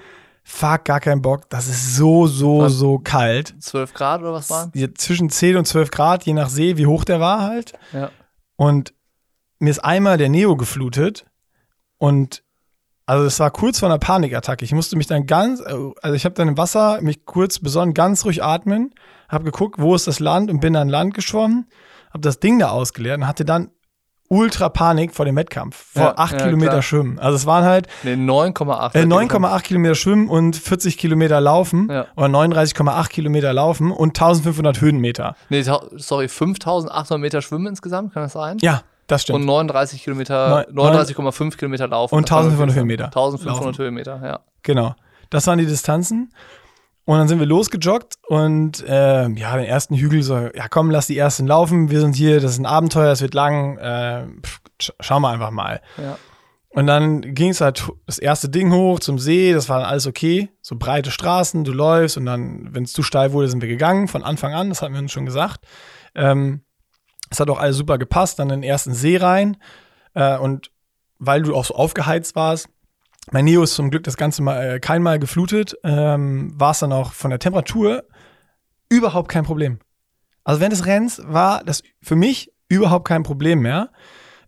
[0.43, 1.49] fuck, gar keinen Bock.
[1.51, 2.73] Das ist so, so, Was?
[2.73, 3.55] so kalt.
[3.61, 4.73] 12 Grad oder was waren?
[4.97, 7.73] Zwischen 10 und 12 Grad, je nach See, wie hoch der war halt.
[7.93, 8.11] Ja.
[8.57, 8.95] Und
[9.59, 11.25] mir ist einmal der Neo geflutet.
[11.99, 12.43] Und
[13.07, 14.65] also es war kurz vor einer Panikattacke.
[14.65, 18.25] Ich musste mich dann ganz, also ich habe dann im Wasser mich kurz besonnen, ganz
[18.25, 18.95] ruhig atmen,
[19.29, 21.67] habe geguckt, wo ist das Land und bin an Land geschwommen,
[22.11, 23.71] habe das Ding da ausgeleert und hatte dann
[24.33, 26.83] ultra Panik vor dem Wettkampf, vor Ja, acht ja, Kilometer klar.
[26.83, 27.19] Schwimmen.
[27.19, 28.95] Also es waren halt Nee, 9,8.
[28.95, 32.07] äh, 9,8 Kilometer Schwimmen und 40 Kilometer Laufen Ja.
[32.17, 35.37] oder 39,8 Kilometer Laufen und 1500 Höhenmeter.
[35.51, 35.63] Nee,
[35.97, 38.57] sorry, 5800 Meter Schwimmen insgesamt, kann das sein?
[38.63, 39.45] Ja, das Und stimmt.
[39.47, 42.15] 39 Kilometer, Neun- 39,5 Kilometer laufen.
[42.15, 43.79] Und Das war 1500 wirklich- Höhenmeter 1500 laufen.
[43.83, 44.41] Höhenmeter, ja.
[44.63, 44.95] Genau.
[45.31, 46.33] Das waren die Distanzen.
[47.05, 51.09] Und dann sind wir losgejoggt und äh, ja, den ersten Hügel so, ja komm, lass
[51.09, 51.91] die ersten laufen.
[51.91, 53.77] Wir sind hier, das ist ein Abenteuer, es wird lang.
[53.79, 55.81] Äh, pff, sch schauen wir einfach mal.
[55.99, 56.17] ja.
[56.75, 60.07] Und dann ging es halt das erste Ding hoch zum See, das war dann alles
[60.07, 60.49] okay.
[60.63, 64.09] So breite Straßen, du läufst und dann, wenn es zu steil wurde, sind wir gegangen
[64.09, 65.67] von Anfang an, das hatten wir uns schon gesagt.
[66.15, 66.63] Ähm,
[67.31, 69.59] es hat auch alles super gepasst, dann in den ersten See rein.
[70.15, 70.71] Äh, und
[71.19, 72.69] weil du auch so aufgeheizt warst,
[73.31, 76.81] mein Neo ist zum Glück das Ganze mal äh, kein Mal geflutet, ähm, war es
[76.81, 78.05] dann auch von der Temperatur
[78.89, 79.79] überhaupt kein Problem.
[80.45, 83.91] Also während des Rennens war das für mich überhaupt kein Problem mehr.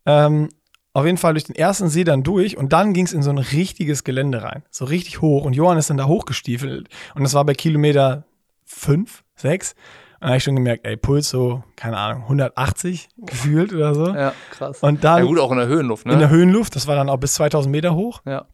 [0.06, 0.48] Ähm,
[0.92, 3.30] auf jeden Fall durch den ersten See dann durch und dann ging es in so
[3.30, 4.62] ein richtiges Gelände rein.
[4.70, 5.44] So richtig hoch.
[5.44, 6.88] Und Johann ist dann da hochgestiefelt.
[7.14, 8.24] Und das war bei Kilometer
[8.64, 9.72] 5, 6.
[9.72, 9.78] Und
[10.20, 14.06] da habe ich schon gemerkt, ey, Puls so, keine Ahnung, 180 gefühlt oder so.
[14.14, 14.82] Ja, krass.
[14.82, 16.12] Und dann ja, gut, auch in der Höhenluft, ne?
[16.12, 18.22] in der Höhenluft, das war dann auch bis 2000 Meter hoch.
[18.24, 18.46] ja.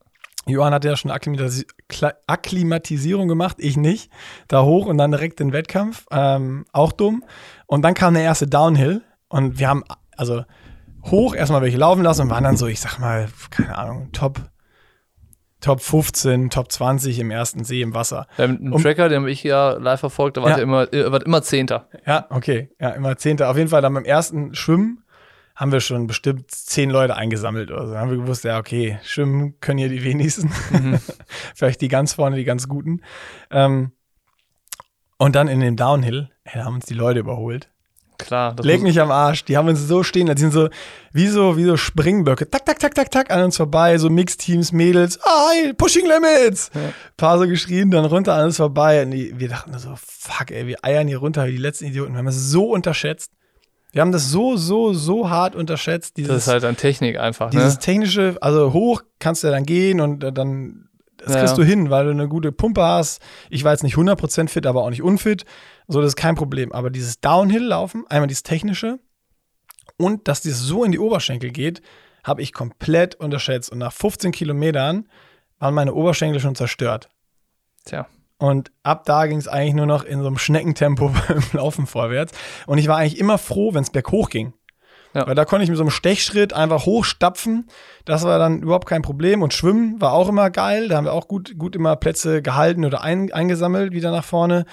[0.46, 4.10] Johann hat ja schon Akklimatisi Kla- Akklimatisierung gemacht, ich nicht.
[4.48, 6.06] Da hoch und dann direkt den Wettkampf.
[6.10, 7.24] Ähm, auch dumm.
[7.66, 9.84] Und dann kam der erste Downhill und wir haben
[10.16, 10.44] also
[11.04, 14.40] hoch erstmal welche laufen lassen und waren dann so, ich sag mal, keine Ahnung, Top,
[15.60, 18.26] Top 15, Top 20 im ersten See im Wasser.
[18.38, 20.54] Einem Um- Tracker, den habe ich ja live verfolgt, da war Ja.
[20.56, 21.88] der immer, er war immer Zehnter.
[22.06, 22.70] Ja, okay.
[22.80, 23.50] Ja, immer Zehnter.
[23.50, 25.04] Auf jeden Fall dann beim ersten Schwimmen
[25.60, 27.92] haben wir schon bestimmt zehn Leute eingesammelt oder so.
[27.92, 30.50] Dann haben wir gewusst, ja, okay, schwimmen können hier die wenigsten.
[31.54, 33.02] Vielleicht die ganz vorne, die ganz guten.
[33.50, 33.92] Ähm,
[35.18, 37.68] und dann in dem Downhill, da haben uns die Leute überholt.
[38.16, 38.54] Klar.
[38.54, 39.44] Das Leg mich am Arsch.
[39.44, 40.70] Die haben uns so stehen, die sind so
[41.12, 42.48] wie so, wie so Springböcke.
[42.48, 43.98] Tak, tak, tak, tak, tak, an uns vorbei.
[43.98, 45.18] So Mixteams, Mädels.
[45.22, 46.70] Ah, hey, Pushing Limits.
[46.74, 46.80] Ja.
[47.18, 49.02] Paar so geschrien, dann runter, an uns vorbei.
[49.02, 52.12] Und die, wir dachten so, fuck, ey, wir eiern hier runter wie die letzten Idioten.
[52.12, 53.32] Wir haben es so unterschätzt.
[53.92, 56.16] Wir haben das so, so, so hart unterschätzt.
[56.16, 57.80] Dieses, Das ist halt an Technik einfach, dieses ne?
[57.80, 61.62] technische, also hoch kannst du ja dann gehen und äh, dann das Ja, kriegst du
[61.62, 63.20] hin, weil du eine gute Pumpe hast.
[63.50, 65.44] Ich war jetzt nicht 100% fit, aber auch nicht unfit.
[65.86, 66.72] So, das ist kein Problem.
[66.72, 68.98] Aber dieses Downhill-Laufen, einmal dieses technische
[69.98, 71.82] und dass das so in die Oberschenkel geht,
[72.24, 73.70] habe ich komplett unterschätzt.
[73.70, 75.08] Und nach 15 Kilometern
[75.58, 77.10] waren meine Oberschenkel schon zerstört.
[77.84, 78.06] Tja.
[78.40, 82.32] Und ab da ging es eigentlich nur noch in so einem Schneckentempo beim Laufen vorwärts.
[82.66, 84.54] Und ich war eigentlich immer froh, wenn es berghoch ging.
[85.14, 85.26] Ja.
[85.26, 87.66] Weil da konnte ich mit so einem Stechschritt einfach hochstapfen.
[88.06, 89.42] Das war dann überhaupt kein Problem.
[89.42, 90.88] Und Schwimmen war auch immer geil.
[90.88, 94.64] Da haben wir auch gut, gut immer Plätze gehalten oder ein, eingesammelt, wieder nach vorne.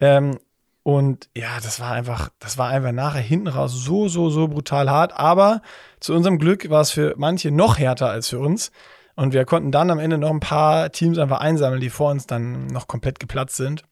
[0.00, 0.38] Ähm,
[0.82, 4.90] und ja, das war einfach, das war einfach nachher hinten raus so, so, so brutal
[4.90, 5.12] hart.
[5.16, 5.62] Aber
[6.00, 8.72] zu unserem Glück war es für manche noch härter als für uns.
[9.22, 12.26] Und wir konnten dann am Ende noch ein paar Teams einfach einsammeln, die vor uns
[12.26, 13.84] dann noch komplett geplatzt sind.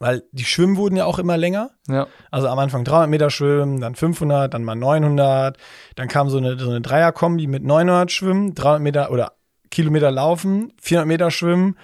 [0.00, 1.70] Weil die Schwimmen wurden ja auch immer länger.
[1.86, 2.08] Ja.
[2.32, 5.56] Also am Anfang 300 Meter schwimmen, dann 500, dann mal 900.
[5.94, 9.34] Dann kam so eine, so eine Dreier-Kombi mit 900 schwimmen, 300 Meter oder
[9.70, 11.78] Kilometer laufen, 400 Meter schwimmen,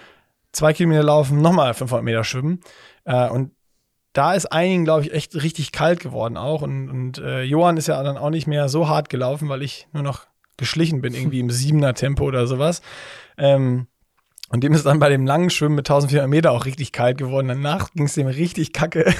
[0.51, 2.59] 2 Kilometer laufen, nochmal 500 Meter schwimmen.
[3.05, 3.51] Äh, und
[4.11, 6.63] da ist einigen, glaube ich, echt richtig kalt geworden auch.
[6.63, 9.87] Und, und äh, Johann ist ja dann auch nicht mehr so hart gelaufen, weil ich
[9.93, 10.27] nur noch
[10.57, 12.81] geschlichen bin, irgendwie im siebener Tempo oder sowas.
[13.37, 13.87] Ähm,
[14.49, 17.49] und dem ist dann bei dem langen Schwimmen mit 1400 Meter auch richtig kalt geworden.
[17.49, 19.13] Danach ging es dem richtig kacke.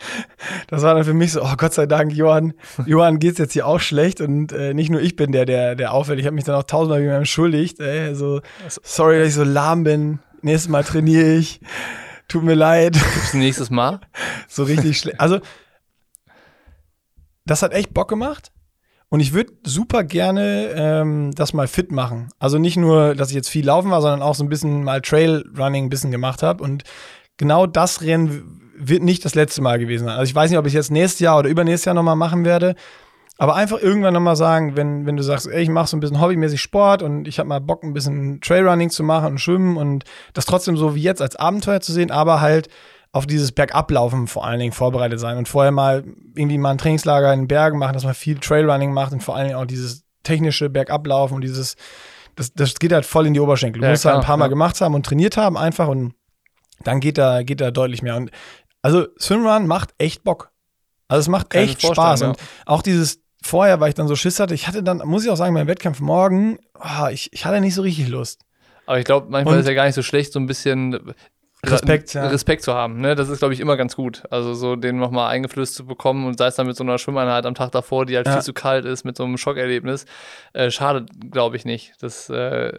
[0.66, 2.54] das war dann für mich so, oh Gott sei Dank, Johann,
[2.84, 5.92] Johann geht's jetzt hier auch schlecht und äh, nicht nur ich bin der, der, der
[5.92, 6.18] auffällt.
[6.18, 7.78] Ich habe mich dann auch tausendmal wieder entschuldigt.
[7.78, 8.40] Ey, so,
[8.82, 10.18] sorry, dass ich so lahm bin.
[10.42, 11.60] Nächstes Mal trainiere ich.
[12.26, 12.94] Tut mir leid.
[12.94, 14.00] Gibt's nächstes Mal?
[14.48, 15.20] so richtig schlecht.
[15.20, 15.38] Also,
[17.46, 18.50] das hat echt Bock gemacht.
[19.08, 22.30] Und ich würde super gerne ähm, das mal fit machen.
[22.38, 25.00] Also nicht nur, dass ich jetzt viel laufen war, sondern auch so ein bisschen mal
[25.00, 26.62] Trailrunning ein bisschen gemacht habe.
[26.64, 26.82] Und
[27.36, 30.16] genau das Rennen wird nicht das letzte Mal gewesen sein.
[30.16, 32.74] Also ich weiß nicht, ob ich jetzt nächstes Jahr oder übernächstes Jahr nochmal machen werde.
[33.36, 36.20] Aber einfach irgendwann nochmal sagen, wenn, wenn du sagst, ey, ich mache so ein bisschen
[36.20, 40.04] hobbymäßig Sport und ich habe mal Bock, ein bisschen Trailrunning zu machen und schwimmen und
[40.34, 42.68] das trotzdem so wie jetzt als Abenteuer zu sehen, aber halt
[43.14, 46.02] auf dieses Bergablaufen vor allen Dingen vorbereitet sein und vorher mal
[46.34, 49.36] irgendwie mal ein Trainingslager in den Bergen machen, dass man viel Trailrunning macht und vor
[49.36, 51.76] allen Dingen auch dieses technische Bergablaufen und dieses,
[52.34, 53.80] das, das geht halt voll in die Oberschenkel.
[53.80, 54.48] Du ja, musst klar, halt ein paar Mal ja.
[54.48, 56.14] gemacht haben und trainiert haben einfach und
[56.82, 58.16] dann geht da, geht da deutlich mehr.
[58.16, 58.32] Und
[58.82, 60.50] also Swimrun macht echt Bock.
[61.06, 62.20] Also es macht Keine echt Spaß.
[62.20, 62.28] Ja.
[62.30, 65.30] Und auch dieses, vorher, weil ich dann so Schiss hatte, ich hatte dann, muss ich
[65.30, 68.40] auch sagen, beim Wettkampf morgen, oh, ich, ich hatte nicht so richtig Lust.
[68.86, 71.14] Aber ich glaube, manchmal und ist ja gar nicht so schlecht, so ein bisschen
[71.70, 72.26] Respekt, ja.
[72.26, 73.00] Respekt zu haben.
[73.00, 73.14] Ne?
[73.14, 74.22] Das ist, glaube ich, immer ganz gut.
[74.30, 77.46] Also so den nochmal eingeflößt zu bekommen und sei es dann mit so einer Schwimmeinheit
[77.46, 78.34] am Tag davor, die halt ja.
[78.34, 80.06] viel zu kalt ist, mit so einem Schockerlebnis.
[80.52, 81.94] Äh, schade, glaube ich nicht.
[82.00, 82.72] Das, äh,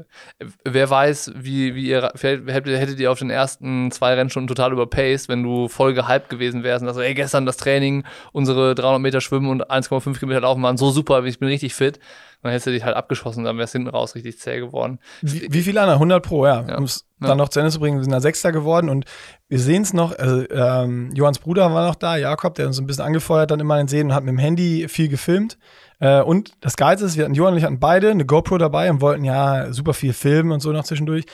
[0.63, 5.29] wer weiß, wie, wie ihr, vielleicht hättet ihr auf den ersten zwei Rennstunden total überpaced,
[5.29, 9.21] wenn du voll gehypt gewesen wärst und sagst, ey, gestern das Training, unsere 300 Meter
[9.21, 11.99] Schwimmen und 1,5 Kilometer Laufen waren so super, ich bin richtig fit
[12.45, 14.99] dann hättest du dich halt abgeschossen, dann wärst du hinten raus richtig zäh geworden.
[15.23, 15.95] Wie, wie viele andere?
[15.95, 16.63] 100 pro, ja.
[16.67, 16.77] ja.
[16.77, 17.29] Um es ja.
[17.29, 19.05] dann noch zu Ende zu bringen, wir sind da Sechster geworden und
[19.47, 22.85] wir sehen es noch, also ähm, Johanns Bruder war noch da, Jakob, der uns ein
[22.85, 25.57] bisschen angefeuert dann immer in den Seen und hat mit dem Handy viel gefilmt.
[25.99, 28.91] Äh, und das Geilste ist, wir hatten Johann und ich hatten beide eine GoPro dabei
[28.91, 31.25] und wollten ja super viel filmen und so noch zwischendurch.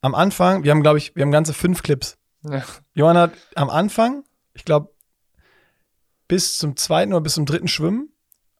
[0.00, 2.16] Am Anfang, wir haben, glaube ich, wir haben ganze fünf Clips.
[2.48, 2.62] Ja.
[2.94, 4.24] Johann hat am Anfang,
[4.54, 4.88] ich glaube,
[6.28, 8.09] bis zum zweiten oder bis zum dritten Schwimmen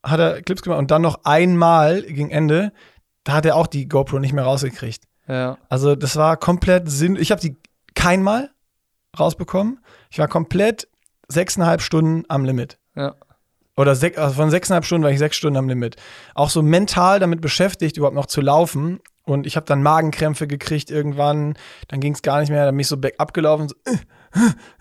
[0.03, 2.73] hat er Clips gemacht und dann noch einmal gegen Ende,
[3.25, 5.05] da hat er auch die GoPro nicht mehr rausgekriegt.
[5.29, 5.59] Ja.
[5.69, 7.17] Also das war komplett Sinn.
[7.17, 7.57] Ich habe die
[7.95, 8.51] keinmal
[9.19, 9.81] rausbekommen.
[10.11, 10.89] Ich war komplett
[11.29, 12.79] sechseinhalb Stunden am Limit.
[12.97, 13.15] Ja.
[13.77, 15.97] Oder sech, also von sechseinhalb Stunden war ich sechs Stunden am Limit.
[16.35, 19.01] Auch so mental damit beschäftigt, überhaupt noch zu laufen.
[19.25, 21.57] Und ich habe dann Magenkrämpfe gekriegt irgendwann.
[21.89, 22.65] Dann ging es gar nicht mehr.
[22.65, 23.69] Dann bin ich so back abgelaufen.
[23.69, 23.97] So, äh,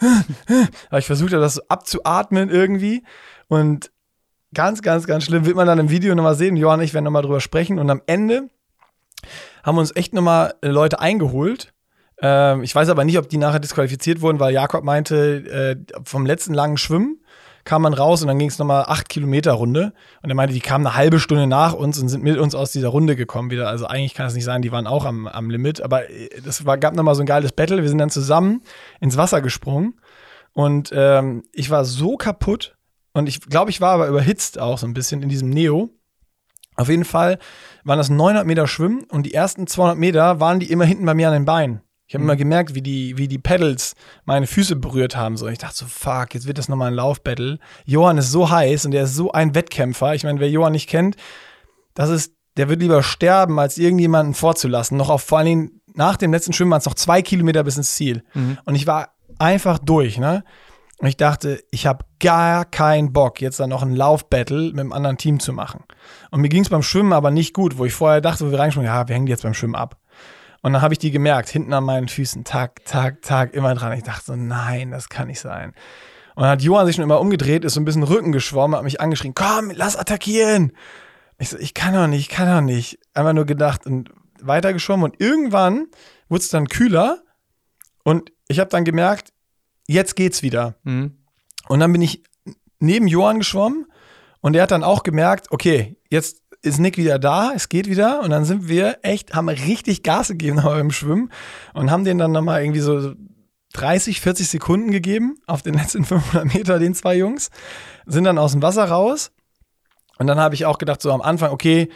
[0.01, 3.03] äh, äh, Aber ich versuchte das so abzuatmen irgendwie.
[3.47, 3.91] Und
[4.53, 5.45] Ganz, ganz, ganz schlimm.
[5.45, 6.55] Wird man dann im Video nochmal sehen.
[6.55, 7.77] Johann und ich werden nochmal drüber sprechen.
[7.77, 8.49] Und am Ende
[9.63, 11.73] haben wir uns echt nochmal Leute eingeholt.
[12.21, 16.25] Ähm, ich weiß aber nicht, ob die nachher disqualifiziert wurden, weil Jakob meinte, äh, vom
[16.25, 17.19] letzten langen Schwimmen
[17.63, 19.93] kam man raus und dann ging es nochmal acht Kilometer Runde.
[20.23, 22.71] Und er meinte, die kamen eine halbe Stunde nach uns und sind mit uns aus
[22.71, 23.67] dieser Runde gekommen wieder.
[23.67, 25.81] Also eigentlich kann es nicht sein, die waren auch am, am Limit.
[25.81, 27.81] Aber äh, das war, gab nochmal so ein geiles Battle.
[27.81, 28.61] Wir sind dann zusammen
[28.99, 29.99] ins Wasser gesprungen.
[30.53, 32.75] Und ähm, ich war so kaputt,
[33.13, 35.89] und ich glaube, ich war aber überhitzt auch so ein bisschen in diesem Neo.
[36.75, 37.39] Auf jeden Fall
[37.83, 41.13] waren das 900 Meter Schwimmen und die ersten 200 Meter waren die immer hinten bei
[41.13, 41.81] mir an den Beinen.
[42.07, 42.29] Ich habe mhm.
[42.29, 43.95] immer gemerkt, wie die, wie die Pedals
[44.25, 45.37] meine Füße berührt haben.
[45.37, 47.59] So, ich dachte so, fuck, jetzt wird das nochmal ein Laufbattle.
[47.85, 50.15] Johann ist so heiß und der ist so ein Wettkämpfer.
[50.15, 51.17] Ich meine, wer Johann nicht kennt,
[51.93, 54.97] das ist, der wird lieber sterben, als irgendjemanden vorzulassen.
[54.97, 57.77] Noch auf vor allen Dingen nach dem letzten Schwimmen waren es noch zwei Kilometer bis
[57.77, 58.23] ins Ziel.
[58.33, 58.57] Mhm.
[58.65, 60.43] Und ich war einfach durch, ne?
[60.99, 64.91] Und ich dachte, ich habe gar keinen Bock, jetzt dann noch ein Laufbattle mit einem
[64.91, 65.85] anderen Team zu machen.
[66.29, 68.59] Und mir ging es beim Schwimmen aber nicht gut, wo ich vorher dachte, wo wir
[68.59, 69.97] reingesprungen, ja, wir hängen jetzt beim Schwimmen ab.
[70.61, 73.93] Und dann habe ich die gemerkt, hinten an meinen Füßen, Tag, Tag, Tag, immer dran.
[73.93, 75.73] Ich dachte so, nein, das kann nicht sein.
[76.35, 78.83] Und dann hat Johann sich schon immer umgedreht, ist so ein bisschen Rücken geschwommen, hat
[78.83, 80.73] mich angeschrien, komm, lass attackieren.
[81.37, 82.99] Ich so, ich kann doch nicht, ich kann doch nicht.
[83.13, 84.09] Einfach nur gedacht und
[84.41, 85.11] weitergeschwommen.
[85.11, 85.87] Und irgendwann
[86.27, 87.23] wurde es dann kühler.
[88.03, 89.31] Und ich habe dann gemerkt,
[89.89, 90.75] jetzt geht's wieder.
[90.83, 91.17] Mhm.
[91.67, 92.23] Und dann bin ich
[92.79, 93.87] neben Johann geschwommen
[94.41, 98.21] und der hat dann auch gemerkt, okay, jetzt ist Nick wieder da, es geht wieder
[98.21, 101.31] und dann sind wir echt, haben richtig Gas gegeben beim Schwimmen
[101.73, 103.13] und haben den dann nochmal irgendwie so
[103.73, 107.49] 30, 40 Sekunden gegeben auf den letzten 500 Meter, den zwei Jungs,
[108.05, 109.31] sind dann aus dem Wasser raus
[110.17, 111.89] und dann habe ich auch gedacht, so am Anfang, okay,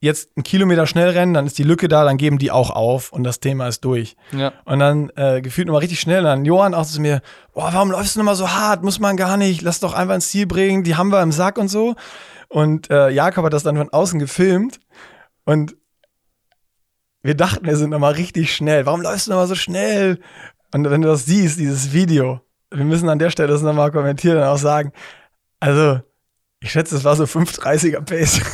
[0.00, 3.12] jetzt einen Kilometer schnell rennen, dann ist die Lücke da, dann geben die auch auf
[3.12, 4.16] und das Thema ist durch.
[4.32, 4.52] Ja.
[4.64, 6.18] Und dann äh, gefühlt nochmal richtig schnell.
[6.18, 7.22] Und dann Johann auch zu mir,
[7.54, 8.82] boah, warum läufst du nochmal so hart?
[8.82, 11.58] Muss man gar nicht, lass doch einfach ins Ziel bringen, die haben wir im Sack
[11.58, 11.94] und so.
[12.48, 14.78] Und äh, Jakob hat das dann von außen gefilmt
[15.44, 15.76] und
[17.22, 18.86] wir dachten, wir sind nochmal richtig schnell.
[18.86, 20.20] Warum läufst du nochmal so schnell?
[20.72, 22.40] Und wenn du das siehst, dieses Video,
[22.70, 24.92] wir müssen an der Stelle das nochmal kommentieren und auch sagen,
[25.58, 26.00] also
[26.60, 28.40] ich schätze, es war so 5,30er Pace.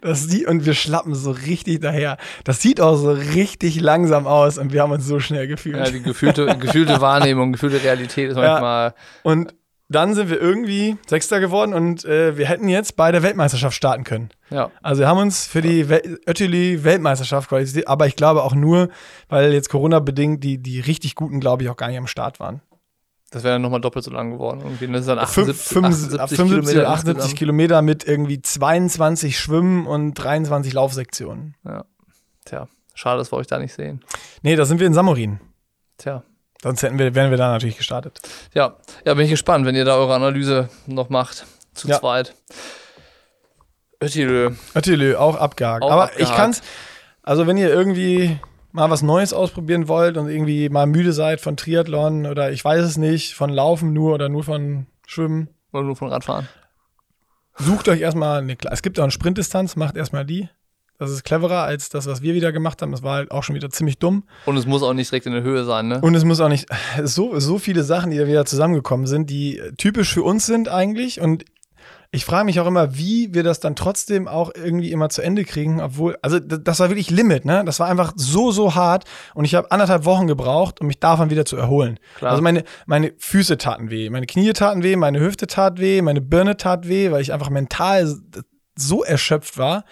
[0.00, 2.18] Das sieht, und wir schlappen so richtig daher.
[2.44, 5.76] Das sieht auch so richtig langsam aus und wir haben uns so schnell gefühlt.
[5.76, 8.88] Ja, die gefühlte, gefühlte Wahrnehmung, gefühlte Realität ist manchmal.
[8.88, 8.94] Ja.
[9.22, 9.54] Und
[9.88, 14.04] dann sind wir irgendwie Sechster geworden und äh, wir hätten jetzt bei der Weltmeisterschaft starten
[14.04, 14.30] können.
[14.50, 14.70] Ja.
[14.82, 15.86] Also wir haben uns für die
[16.26, 18.88] Oettilie-Weltmeisterschaft qualifiziert, aber ich glaube auch nur,
[19.28, 22.60] weil jetzt Corona-bedingt die, die richtig guten, glaube ich, auch gar nicht am Start waren.
[23.30, 24.60] Das wäre dann nochmal doppelt so lang geworden.
[24.62, 24.86] Irgendwie.
[24.86, 30.14] Das ist dann 78, 75, 78, 75 Kilometer, 78 Kilometer mit irgendwie 22 Schwimmen und
[30.14, 31.56] 23 Laufsektionen.
[31.64, 31.84] Ja.
[32.44, 34.04] Tja, schade, dass wir euch da nicht sehen.
[34.42, 35.40] Nee, da sind wir in Samorin.
[35.98, 36.22] Tja.
[36.62, 38.20] Sonst hätten wir, wären wir da natürlich gestartet.
[38.54, 41.44] Ja, ja, bin ich gespannt, wenn ihr da eure Analyse noch macht.
[41.74, 41.98] Zu ja.
[41.98, 42.34] zweit.
[44.00, 44.52] Ötilö.
[44.74, 45.82] Ötilö, auch abgehakt.
[45.82, 46.30] Auch Aber abgehakt.
[46.30, 46.62] ich kann's,
[47.22, 48.38] also wenn ihr irgendwie
[48.74, 52.84] mal was Neues ausprobieren wollt und irgendwie mal müde seid von Triathlon oder ich weiß
[52.84, 55.48] es nicht, von Laufen nur oder nur von Schwimmen.
[55.72, 56.48] Oder nur von Radfahren.
[57.56, 60.48] Sucht euch erstmal eine, es gibt auch eine Sprintdistanz, macht erstmal die.
[60.98, 62.90] Das ist cleverer als das, was wir wieder gemacht haben.
[62.90, 64.24] Das war halt auch schon wieder ziemlich dumm.
[64.46, 66.00] Und es muss auch nicht direkt in der Höhe sein, ne?
[66.00, 66.66] Und es muss auch nicht,
[67.04, 71.20] so, so viele Sachen, die da wieder zusammengekommen sind, die typisch für uns sind eigentlich.
[71.20, 71.44] Und
[72.10, 75.44] ich frage mich auch immer, wie wir das dann trotzdem auch irgendwie immer zu Ende
[75.44, 77.64] kriegen, obwohl, also das war wirklich Limit, ne?
[77.64, 79.04] Das war einfach so, so hart
[79.34, 81.98] und ich habe anderthalb Wochen gebraucht, um mich davon wieder zu erholen.
[82.16, 82.30] Klar.
[82.30, 86.20] Also meine, meine Füße taten weh, meine Knie taten weh, meine Hüfte tat weh, meine
[86.20, 88.16] Birne tat weh, weil ich einfach mental
[88.76, 89.84] so erschöpft war.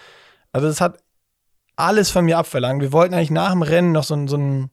[0.53, 0.99] Also das hat
[1.75, 2.81] alles von mir abverlangt.
[2.81, 4.69] Wir wollten eigentlich nach dem Rennen noch so, so ein,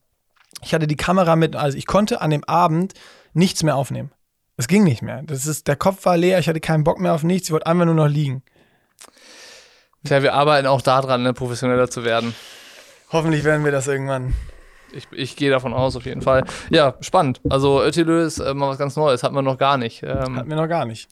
[0.63, 2.95] ich hatte die Kamera mit, also ich konnte an dem Abend
[3.33, 4.13] nichts mehr aufnehmen.
[4.61, 5.23] Es ging nicht mehr.
[5.23, 7.67] Das ist, der Kopf war leer, ich hatte keinen Bock mehr auf nichts, ich wollte
[7.67, 8.43] einfach nur noch liegen.
[10.05, 12.35] Tja, wir arbeiten auch daran, ne, professioneller zu werden.
[13.11, 14.35] Hoffentlich werden wir das irgendwann.
[14.93, 16.45] Ich, ich gehe davon aus, auf jeden Fall.
[16.69, 17.41] Ja, spannend.
[17.49, 20.03] Also Ötilö ist äh, mal was ganz Neues, hat man noch gar nicht.
[20.03, 21.09] Ähm, Hatten wir noch gar nicht.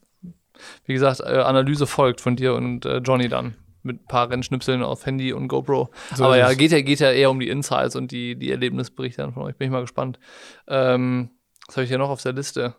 [0.84, 3.56] Wie gesagt, äh, Analyse folgt von dir und äh, Johnny dann.
[3.82, 5.88] Mit ein paar Rennschnipseln auf Handy und GoPro.
[6.14, 9.32] So Aber ja, geht ja, geht ja eher um die Insights und die, die Erlebnisberichte
[9.32, 9.56] von euch.
[9.56, 10.18] Bin ich mal gespannt.
[10.66, 11.30] Ähm,
[11.66, 12.74] was habe ich hier noch auf der Liste?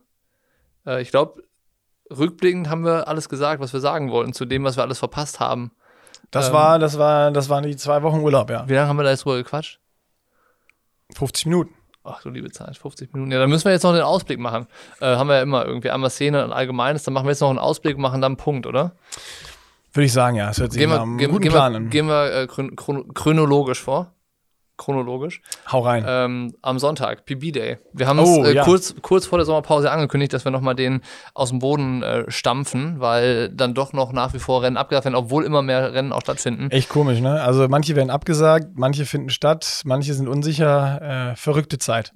[0.90, 1.44] Äh, ich glaube,
[2.10, 5.40] rückblickend haben wir alles gesagt, was wir sagen wollten, zu dem, was wir alles verpasst
[5.40, 5.72] haben.
[6.32, 8.68] Das ähm, war, das war, das waren die zwei Wochen Urlaub, ja.
[8.68, 9.80] Wie lange haben wir da jetzt drüber gequatscht?
[11.16, 11.74] 50 Minuten.
[12.04, 13.32] Ach du liebe Zeit, 50 Minuten.
[13.32, 14.68] Ja, dann müssen wir jetzt noch den Ausblick machen.
[15.00, 17.50] Äh, haben wir ja immer irgendwie einmal Szene und Allgemeines, dann machen wir jetzt noch
[17.50, 18.96] einen Ausblick, machen dann einen Punkt, oder?
[19.94, 20.50] Würde ich sagen, ja.
[20.50, 21.90] Es hört sich gehen wir, einen guten gehen Plan an.
[21.90, 24.14] Gehen wir äh, chronologisch vor
[24.80, 25.42] chronologisch.
[25.72, 26.04] Hau rein.
[26.08, 27.78] Ähm, am Sonntag, PB Day.
[27.94, 28.64] Wir haben oh, es äh, ja.
[28.64, 31.02] kurz, kurz vor der Sommerpause angekündigt, dass wir nochmal den
[31.36, 35.16] aus dem Boden äh, stampfen, weil dann doch noch nach wie vor Rennen abgesagt werden,
[35.16, 36.72] obwohl immer mehr Rennen auch stattfinden.
[36.72, 37.42] Echt komisch, ne?
[37.42, 41.32] Also manche werden abgesagt, manche finden statt, manche sind unsicher.
[41.32, 42.12] Äh, verrückte Zeit.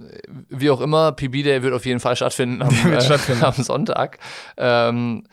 [0.49, 3.43] Wie auch immer, PB Day wird auf jeden Fall stattfinden am, äh, stattfinden.
[3.43, 4.17] am Sonntag.
[4.57, 5.25] Ähm,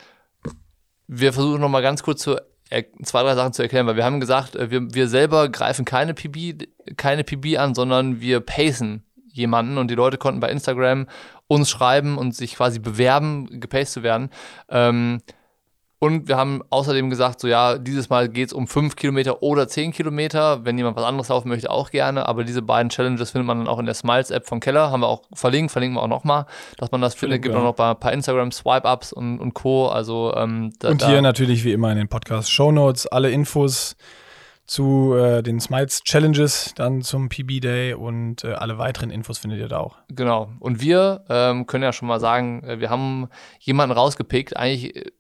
[1.07, 2.37] wir versuchen nochmal ganz kurz zu
[3.03, 6.15] zwei, drei Sachen zu erklären, weil wir haben gesagt, äh, wir, wir selber greifen keine
[6.15, 11.07] PB, keine PB an, sondern wir pacen jemanden und die Leute konnten bei Instagram
[11.47, 14.31] uns schreiben und sich quasi bewerben, gepaced zu werden.
[14.69, 15.21] Ähm,
[16.03, 19.69] und wir haben außerdem gesagt, so ja, dieses Mal geht es um 5 Kilometer oder
[19.69, 20.65] 10 Kilometer.
[20.65, 22.27] Wenn jemand was anderes laufen möchte, auch gerne.
[22.27, 24.91] Aber diese beiden Challenges findet man dann auch in der Smiles-App von Keller.
[24.91, 26.47] Haben wir auch verlinkt, verlinken wir auch nochmal,
[26.79, 27.43] dass man das findet.
[27.43, 27.61] Gibt ja.
[27.61, 29.89] auch noch ein paar Instagram Swipe-Ups und, und Co.
[29.89, 33.31] Also, ähm, da, und hier da natürlich wie immer in den Podcast Show Notes alle
[33.31, 33.95] Infos
[34.65, 39.59] zu äh, den Smiles Challenges, dann zum PB Day und äh, alle weiteren Infos findet
[39.61, 39.97] ihr da auch.
[40.09, 40.51] Genau.
[40.61, 43.29] Und wir ähm, können ja schon mal sagen, äh, wir haben
[43.59, 44.57] jemanden rausgepickt.
[44.57, 45.11] Eigentlich äh,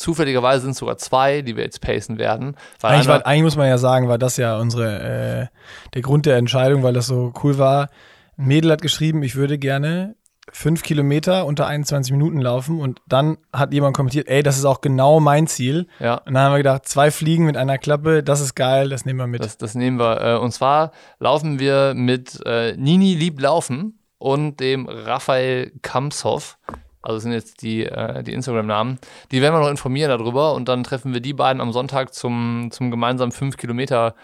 [0.00, 2.56] Zufälligerweise sind es sogar zwei, die wir jetzt pacen werden.
[2.80, 5.56] Eigentlich, war, eigentlich, muss man ja sagen, war das ja unsere, äh,
[5.92, 7.90] der Grund der Entscheidung, weil das so cool war.
[8.38, 10.14] Ein Mädel hat geschrieben, ich würde gerne
[10.50, 14.80] fünf Kilometer unter 21 Minuten laufen und dann hat jemand kommentiert, ey, das ist auch
[14.80, 15.86] genau mein Ziel.
[15.98, 16.14] Ja.
[16.14, 19.18] Und dann haben wir gedacht, zwei Fliegen mit einer Klappe, das ist geil, das nehmen
[19.18, 19.44] wir mit.
[19.44, 20.18] Das, das nehmen wir.
[20.22, 26.56] Äh, und zwar laufen wir mit äh, Nini Lieb Laufen und dem Raphael Kamshoff.
[27.02, 28.98] Also das sind jetzt die, äh, die Instagram-Namen.
[29.30, 32.68] Die werden wir noch informieren darüber und dann treffen wir die beiden am Sonntag zum,
[32.70, 34.14] zum gemeinsamen 5 Kilometer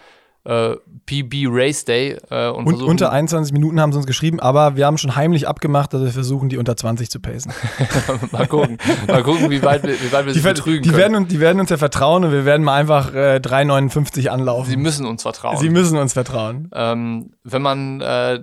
[0.47, 2.17] äh, PB Race Day.
[2.31, 5.49] Äh, und, und unter 21 Minuten haben sie uns geschrieben, aber wir haben schon heimlich
[5.49, 7.53] abgemacht, dass wir versuchen, die unter 20 zu pacen.
[8.31, 11.01] mal gucken, mal gucken, wie weit, wie weit wir die, betrügen die können.
[11.01, 14.71] Werden, uns, die werden uns ja vertrauen und wir werden mal einfach äh, 3,59 anlaufen.
[14.71, 15.57] Sie müssen uns vertrauen.
[15.57, 16.71] Sie müssen uns vertrauen.
[16.73, 18.41] Ähm, wenn man, äh,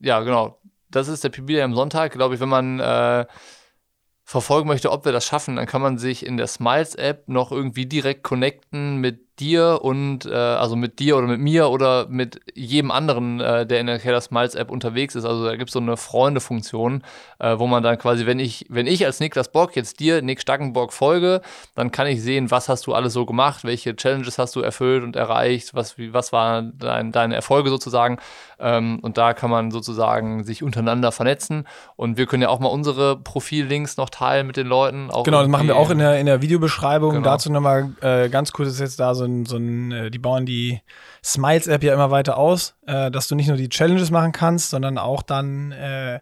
[0.00, 0.58] ja genau,
[0.90, 3.26] das ist der PB Day am Sonntag, glaube ich, wenn man äh,
[4.24, 7.86] verfolgen möchte, ob wir das schaffen, dann kann man sich in der Smiles-App noch irgendwie
[7.86, 12.90] direkt connecten mit dir und äh, also mit dir oder mit mir oder mit jedem
[12.90, 15.24] anderen, äh, der in der Keller Smiles App unterwegs ist.
[15.24, 17.02] Also da gibt es so eine Freunde-Funktion,
[17.38, 20.40] äh, wo man dann quasi, wenn ich, wenn ich als Niklas Bock jetzt dir, Nick
[20.40, 21.40] Stackenbock, folge,
[21.74, 25.02] dann kann ich sehen, was hast du alles so gemacht, welche Challenges hast du erfüllt
[25.02, 28.18] und erreicht, was, wie, was waren dein, deine Erfolge sozusagen.
[28.60, 31.66] Ähm, und da kann man sozusagen sich untereinander vernetzen.
[31.96, 35.08] Und wir können ja auch mal unsere Profillinks noch teilen mit den Leuten.
[35.24, 37.14] genau, das machen wir auch in der, in der Videobeschreibung.
[37.14, 37.24] Genau.
[37.24, 40.46] Dazu nochmal äh, ganz kurz ist jetzt da so ein, so ein äh, die bauen
[40.46, 40.80] die
[41.22, 44.98] Smiles-App ja immer weiter aus, äh, dass du nicht nur die Challenges machen kannst, sondern
[44.98, 46.20] auch dann äh,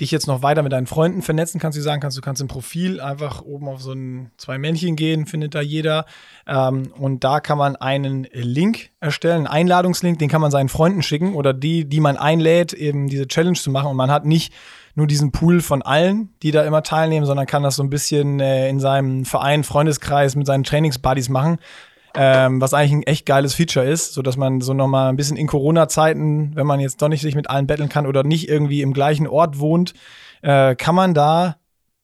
[0.00, 2.48] dich jetzt noch weiter mit deinen Freunden vernetzen kannst, du sagen kannst, du kannst im
[2.48, 6.06] Profil einfach oben auf so ein zwei Männchen gehen, findet da jeder.
[6.46, 11.02] Ähm, und da kann man einen Link erstellen, einen Einladungslink, den kann man seinen Freunden
[11.02, 13.88] schicken oder die, die man einlädt, eben diese Challenge zu machen.
[13.88, 14.52] Und man hat nicht
[14.96, 18.40] nur diesen Pool von allen, die da immer teilnehmen, sondern kann das so ein bisschen
[18.40, 21.58] äh, in seinem Verein, Freundeskreis mit seinen Trainingsbuddies machen
[22.16, 25.36] ähm, was eigentlich ein echt geiles Feature ist, so dass man so nochmal ein bisschen
[25.36, 28.82] in Corona-Zeiten, wenn man jetzt doch nicht sich mit allen betteln kann oder nicht irgendwie
[28.82, 29.94] im gleichen Ort wohnt,
[30.42, 31.56] äh, kann man da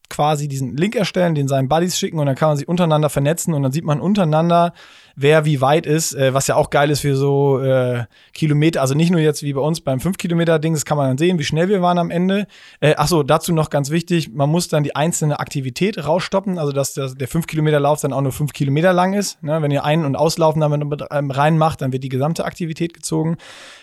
[0.09, 3.55] quasi diesen Link erstellen, den seinen Buddies schicken und dann kann man sich untereinander vernetzen
[3.55, 4.73] und dann sieht man untereinander,
[5.21, 8.95] wer wie weit ist, äh, was ja auch geil ist für so äh, Kilometer, also
[8.95, 11.69] nicht nur jetzt wie bei uns beim 5-Kilometer-Ding, das kann man dann sehen, wie schnell
[11.69, 12.47] wir waren am Ende.
[12.81, 16.95] Äh, achso, dazu noch ganz wichtig, man muss dann die einzelne Aktivität rausstoppen, also dass
[16.95, 19.43] das, der 5-Kilometer-Lauf dann auch nur 5 Kilometer lang ist.
[19.43, 19.61] Ne?
[19.61, 23.37] Wenn ihr Ein- und Auslaufen damit ähm, reinmacht, dann wird die gesamte Aktivität gezogen.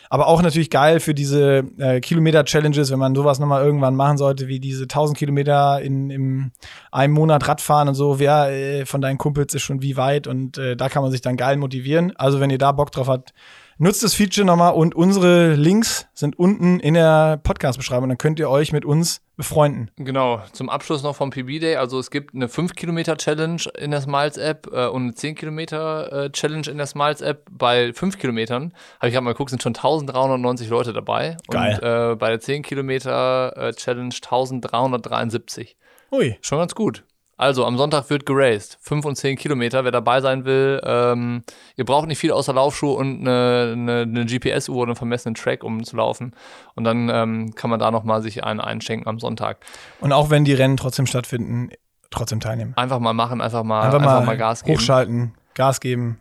[0.10, 4.48] Aber auch natürlich geil für diese äh, Kilometer-Challenges, wenn man sowas nochmal irgendwann machen sollte,
[4.48, 6.52] wie diese 1000 Kilometer in, in
[6.92, 8.20] einem Monat Radfahren und so.
[8.20, 11.22] Wer äh, von deinen Kumpels ist schon wie weit und äh, da kann man sich
[11.22, 12.14] dann geil motivieren.
[12.16, 13.34] Also wenn ihr da Bock drauf habt,
[13.80, 18.10] Nutzt das Feature nochmal und unsere Links sind unten in der Podcast-Beschreibung.
[18.10, 19.92] Dann könnt ihr euch mit uns befreunden.
[19.96, 21.76] Genau, zum Abschluss noch vom PB Day.
[21.78, 27.46] Also es gibt eine 5-Kilometer-Challenge in der Smiles-App äh, und eine 10-Kilometer-Challenge in der Smiles-App.
[27.52, 31.38] Bei 5 Kilometern, habe ich gerade mal geguckt, sind schon 1390 Leute dabei.
[31.48, 31.76] Geil.
[31.76, 35.78] Und äh, bei der 10-Kilometer-Challenge 1373.
[36.12, 36.38] Ui.
[36.42, 37.04] Schon ganz gut.
[37.38, 38.78] Also, am Sonntag wird geraced.
[38.82, 39.84] Fünf und zehn Kilometer.
[39.84, 41.44] Wer dabei sein will, ähm,
[41.76, 45.64] ihr braucht nicht viel außer Laufschuhe und eine, eine, eine GPS-Uhr oder einen vermessenen Track,
[45.64, 46.34] um zu laufen.
[46.76, 49.60] Und dann ähm, kann man da nochmal sich einen einschenken am Sonntag.
[50.00, 51.70] Und auch wenn die Rennen trotzdem stattfinden,
[52.10, 52.74] trotzdem teilnehmen.
[52.76, 54.78] Einfach mal machen, einfach mal, einfach mal, einfach mal Gas geben.
[54.78, 56.20] Hochschalten, Gas geben.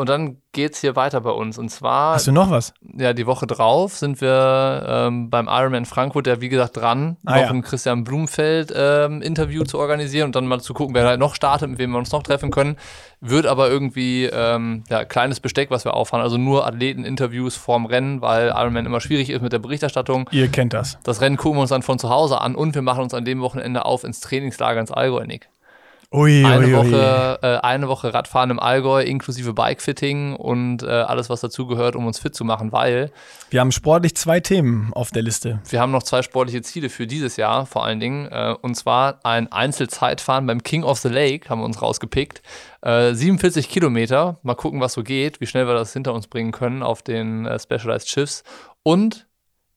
[0.00, 1.58] Und dann geht es hier weiter bei uns.
[1.58, 2.14] Und zwar.
[2.14, 2.72] Hast du noch was?
[2.96, 7.34] Ja, die Woche drauf sind wir ähm, beim Ironman Frankfurt, der wie gesagt dran, ah,
[7.34, 7.50] noch ja.
[7.50, 11.34] ein Christian Blumfeld ähm, Interview zu organisieren und dann mal zu gucken, wer halt noch
[11.34, 12.76] startet, mit wem wir uns noch treffen können.
[13.20, 16.22] Wird aber irgendwie ähm, ja, kleines Besteck, was wir auffahren.
[16.22, 20.30] Also nur Athleten-Interviews vorm Rennen, weil Ironman immer schwierig ist mit der Berichterstattung.
[20.32, 20.98] Ihr kennt das.
[21.04, 23.26] Das Rennen gucken wir uns dann von zu Hause an und wir machen uns an
[23.26, 25.50] dem Wochenende auf ins Trainingslager ins Allgäu, Nick.
[26.12, 27.48] Ui, eine, ui, Woche, ui.
[27.48, 32.18] Äh, eine Woche Radfahren im Allgäu inklusive Bikefitting und äh, alles, was dazugehört, um uns
[32.18, 33.12] fit zu machen, weil.
[33.50, 35.60] Wir haben sportlich zwei Themen auf der Liste.
[35.68, 38.26] Wir haben noch zwei sportliche Ziele für dieses Jahr, vor allen Dingen.
[38.26, 42.42] Äh, und zwar ein Einzelzeitfahren beim King of the Lake, haben wir uns rausgepickt.
[42.82, 44.40] Äh, 47 Kilometer.
[44.42, 47.46] Mal gucken, was so geht, wie schnell wir das hinter uns bringen können auf den
[47.46, 48.42] äh, Specialized Schiffs.
[48.82, 49.28] Und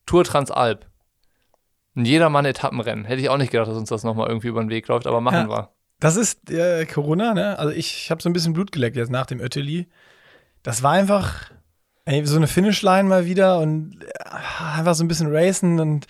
[0.07, 0.87] Tour Transalp.
[1.95, 3.05] Ein Jedermann-Etappenrennen.
[3.05, 5.21] Hätte ich auch nicht gedacht, dass uns das nochmal irgendwie über den Weg läuft, aber
[5.21, 5.49] machen ja.
[5.49, 5.72] wir.
[6.03, 7.57] Das ist äh, Corona, ne?
[7.57, 9.87] Also ich habe so ein bisschen Blut geleckt jetzt nach dem Öteli.
[10.61, 11.49] Das war einfach
[12.03, 16.07] ey, so eine Finishline mal wieder und äh, einfach so ein bisschen racen und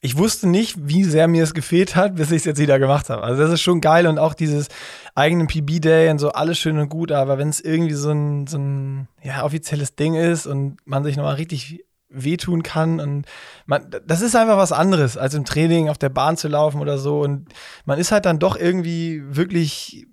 [0.00, 3.10] ich wusste nicht, wie sehr mir es gefehlt hat, bis ich es jetzt wieder gemacht
[3.10, 3.24] habe.
[3.24, 4.68] Also das ist schon geil und auch dieses
[5.16, 8.56] eigenen PB-Day und so, alles schön und gut, aber wenn es irgendwie so ein, so
[8.56, 13.00] ein ja, offizielles Ding ist und man sich nochmal richtig wehtun kann.
[13.00, 13.26] Und
[13.66, 16.98] man, das ist einfach was anderes, als im Training auf der Bahn zu laufen oder
[16.98, 17.20] so.
[17.20, 17.48] Und
[17.84, 20.06] man ist halt dann doch irgendwie wirklich,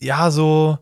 [0.00, 0.78] ja, so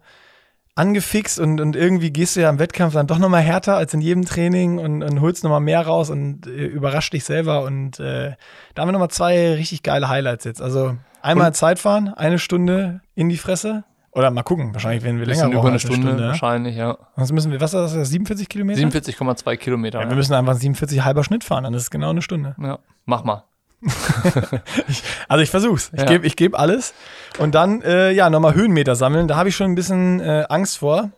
[0.74, 4.00] angefixt und, und irgendwie gehst du ja im Wettkampf dann doch nochmal härter als in
[4.00, 7.64] jedem Training und, und holst nochmal mehr raus und äh, überrascht dich selber.
[7.64, 8.34] Und äh,
[8.74, 10.62] da haben wir nochmal zwei richtig geile Highlights jetzt.
[10.62, 11.56] Also einmal und?
[11.56, 13.84] Zeitfahren, eine Stunde in die Fresse.
[14.14, 15.58] Oder mal gucken, wahrscheinlich werden wir länger brauchen.
[15.58, 16.98] Über eine Stunde, Stunde, wahrscheinlich, ja.
[17.16, 18.80] Sonst müssen wir, was ist das, 47 Kilometer?
[18.80, 20.02] 47,2 Kilometer.
[20.02, 22.54] Ja, wir müssen einfach 47 halber Schnitt fahren, dann ist es genau eine Stunde.
[22.60, 23.44] Ja, mach mal.
[24.88, 25.90] ich, also ich versuch's.
[25.94, 26.06] Ich ja.
[26.06, 26.94] gebe ich geb alles.
[27.38, 29.26] Und dann, äh, ja, nochmal Höhenmeter sammeln.
[29.28, 31.10] Da habe ich schon ein bisschen äh, Angst vor,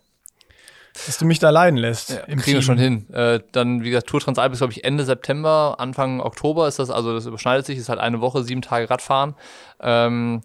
[1.06, 2.10] dass du mich da leiden lässt.
[2.10, 3.12] Ja, im kriegen wir schon hin.
[3.12, 6.90] Äh, dann, wie gesagt, Tour Transalp ist, glaube ich, Ende September, Anfang Oktober ist das,
[6.90, 9.34] also das überschneidet sich, ist halt eine Woche, sieben Tage Radfahren.
[9.80, 10.42] Ähm,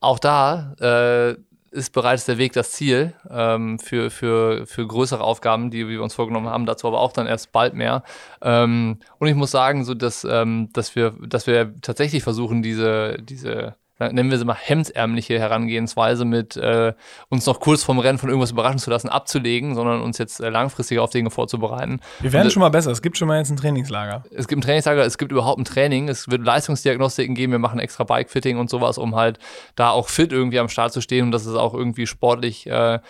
[0.00, 1.36] auch da äh,
[1.70, 6.14] ist bereits der Weg das Ziel ähm, für, für, für größere Aufgaben, die wir uns
[6.14, 8.02] vorgenommen haben, dazu aber auch dann erst bald mehr.
[8.42, 13.18] Ähm, und ich muss sagen, so dass, ähm, dass, wir, dass wir tatsächlich versuchen, diese,
[13.20, 16.94] diese nennen wir sie mal hemdsärmliche Herangehensweise mit äh,
[17.28, 20.48] uns noch kurz vorm Rennen von irgendwas überraschen zu lassen, abzulegen, sondern uns jetzt äh,
[20.48, 22.00] langfristig auf Dinge vorzubereiten.
[22.20, 22.90] Wir werden Und, schon mal besser.
[22.90, 24.24] Es gibt schon mal jetzt ein Trainingslager.
[24.30, 27.80] Es gibt ein Trainingslager, es gibt überhaupt ein Training, es wird Leistungsdiagnostiken geben, wir machen
[27.80, 29.38] extra Bikefitting und sowas, um halt
[29.74, 33.00] da auch fit irgendwie am Start zu stehen und dass es auch irgendwie sportlich äh,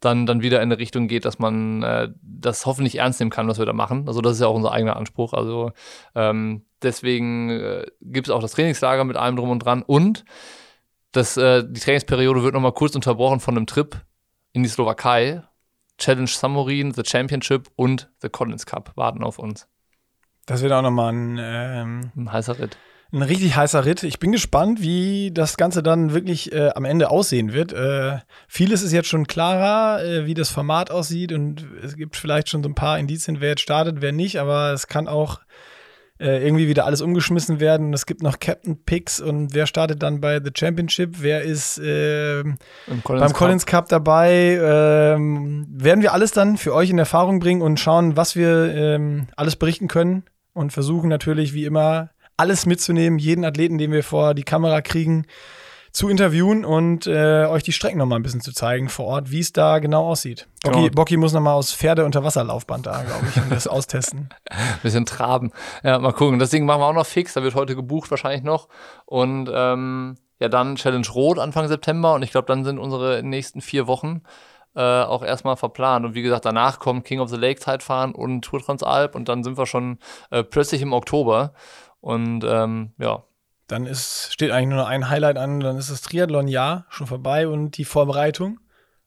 [0.00, 3.48] dann, dann wieder in eine Richtung geht, dass man äh, das hoffentlich ernst nehmen kann,
[3.48, 4.04] was wir da machen.
[4.06, 5.32] Also das ist ja auch unser eigener Anspruch.
[5.32, 5.72] Also
[6.14, 9.82] ähm, deswegen äh, gibt es auch das Trainingslager mit allem drum und dran.
[9.82, 10.24] Und
[11.12, 14.04] das, äh, die Trainingsperiode wird nochmal kurz unterbrochen von einem Trip
[14.52, 15.42] in die Slowakei.
[15.98, 19.66] Challenge Samorin, The Championship und The Collins Cup warten auf uns.
[20.44, 22.76] Das wird auch nochmal ein, ähm, Ein heißer Ritt.
[23.16, 24.02] Ein richtig heißer Ritt.
[24.02, 27.72] Ich bin gespannt, wie das Ganze dann wirklich äh, am Ende aussehen wird.
[27.72, 32.48] Äh, vieles ist jetzt schon klarer, äh, wie das Format aussieht und es gibt vielleicht
[32.48, 35.40] schon so ein paar Indizien, wer jetzt startet, wer nicht, aber es kann auch
[36.18, 37.92] äh, irgendwie wieder alles umgeschmissen werden.
[37.92, 42.40] Es gibt noch Captain Picks und wer startet dann bei The Championship, wer ist äh,
[42.40, 42.58] Im
[43.06, 44.58] beim Collins Cup dabei.
[44.62, 49.28] Ähm, werden wir alles dann für euch in Erfahrung bringen und schauen, was wir ähm,
[49.36, 54.34] alles berichten können und versuchen natürlich wie immer alles mitzunehmen, jeden Athleten, den wir vor
[54.34, 55.26] die Kamera kriegen,
[55.92, 59.30] zu interviewen und äh, euch die Strecken noch mal ein bisschen zu zeigen vor Ort,
[59.30, 60.46] wie es da genau aussieht.
[60.62, 60.90] Bocky, Genau.
[60.94, 64.28] Bocky muss noch mal aus Pferde-Unterwasserlaufband da, glaube ich, und das austesten.
[64.82, 65.52] bisschen traben.
[65.82, 66.38] Ja, mal gucken.
[66.38, 67.32] Das Ding machen wir auch noch fix.
[67.32, 68.68] Da wird heute gebucht wahrscheinlich noch.
[69.06, 72.12] Und ähm, ja, dann Challenge Rot Anfang September.
[72.12, 74.20] Und ich glaube, dann sind unsere nächsten vier Wochen
[74.74, 76.04] äh, auch erstmal verplant.
[76.04, 79.14] Und wie gesagt, danach kommt King of the Lake Zeitfahren und Tour Transalp.
[79.14, 79.98] Und dann sind wir schon
[80.30, 81.54] äh, plötzlich im Oktober.
[82.06, 83.24] Und ähm, ja,
[83.66, 87.48] Dann ist, steht eigentlich nur noch ein Highlight an, dann ist das Triathlon-Jahr schon vorbei
[87.48, 88.60] und die Vorbereitung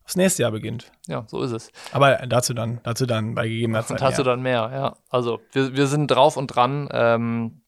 [0.04, 0.92] aufs nächste Jahr beginnt.
[1.08, 1.72] ja, so ist es.
[1.94, 4.02] Aber dazu dann, dazu dann bei gegebener Zeit.
[4.02, 4.32] Und hast du mehr.
[4.34, 4.98] dann mehr, ja.
[5.10, 7.62] Also wir, wir sind drauf und dran, ähm,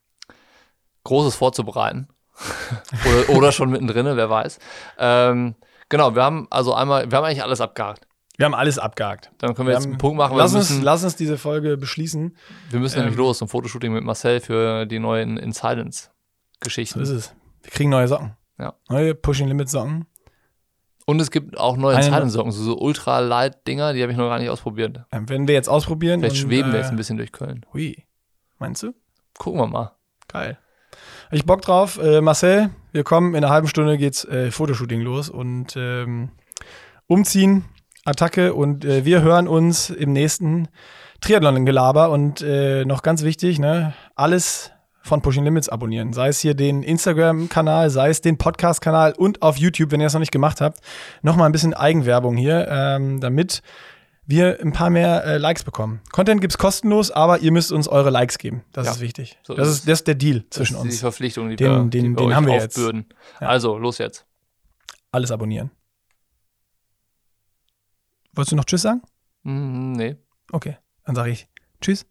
[1.06, 2.10] Großes vorzubereiten.
[3.06, 4.60] oder, oder schon mittendrin, wer weiß.
[4.98, 5.56] Ähm,
[5.88, 8.06] genau, wir haben also einmal, wir haben eigentlich alles abgehakt.
[8.42, 9.32] Wir haben alles abgehakt.
[9.38, 10.34] Dann können wir, Wir jetzt haben- einen Punkt machen.
[10.34, 12.36] Wir Lass uns, müssen, lass uns diese Folge beschließen.
[12.72, 16.10] wir müssen ähm, nämlich los zum Fotoshooting mit Marcel für die neuen In Silence
[16.64, 17.34] So ist es.
[17.64, 18.36] Wir kriegen neue Socken.
[18.60, 18.74] Ja.
[18.90, 20.06] Neue Pushing Limit Socken.
[21.06, 24.12] Und es gibt auch neue Eine- Silence Socken, so, so ultra light Dinger, die habe
[24.12, 25.02] ich noch gar nicht ausprobiert.
[25.12, 26.20] Ähm, werden wir jetzt ausprobieren.
[26.20, 27.66] Vielleicht und, schweben wir äh, jetzt ein bisschen durch Köln.
[27.74, 28.06] Hui.
[28.60, 28.94] Meinst du?
[29.38, 29.92] Gucken wir mal.
[30.28, 30.58] Geil.
[31.26, 32.00] Hab Ich Bock drauf.
[32.02, 33.34] Äh, Marcel, wir kommen.
[33.36, 36.30] In einer halben Stunde geht's äh, Fotoshooting los und ähm,
[37.08, 37.66] umziehen,
[38.06, 40.68] Attacke und äh, wir hören uns im nächsten
[41.22, 44.72] Triathlon-Gelaber und äh, noch ganz wichtig, ne, alles
[45.04, 46.14] von Pushing Limits abonnieren.
[46.14, 50.14] Sei es hier den Instagram-Kanal, sei es den Podcast-Kanal und auf YouTube, wenn ihr das
[50.14, 50.80] noch nicht gemacht habt,
[51.22, 53.62] noch mal ein bisschen Eigenwerbung hier, ähm, damit
[54.26, 56.02] wir ein paar mehr äh, Likes bekommen.
[56.12, 58.64] Content gibt's kostenlos, aber ihr müsst uns eure Likes geben.
[58.72, 59.38] Das Ja, ist wichtig.
[59.44, 61.00] so das, ist das ist der Deal Das zwischen ist die uns.
[61.02, 62.78] Verpflichtung, die Den- wir, den- die wir den haben wir jetzt.
[62.78, 62.92] Ja.
[63.40, 64.26] Also, los jetzt.
[65.12, 65.72] Alles abonnieren.
[68.34, 69.02] Wolltest du noch Tschüss sagen?
[69.44, 70.18] Hm, nee.
[70.52, 71.48] Okay, dann sage ich
[71.82, 72.06] Tschüss.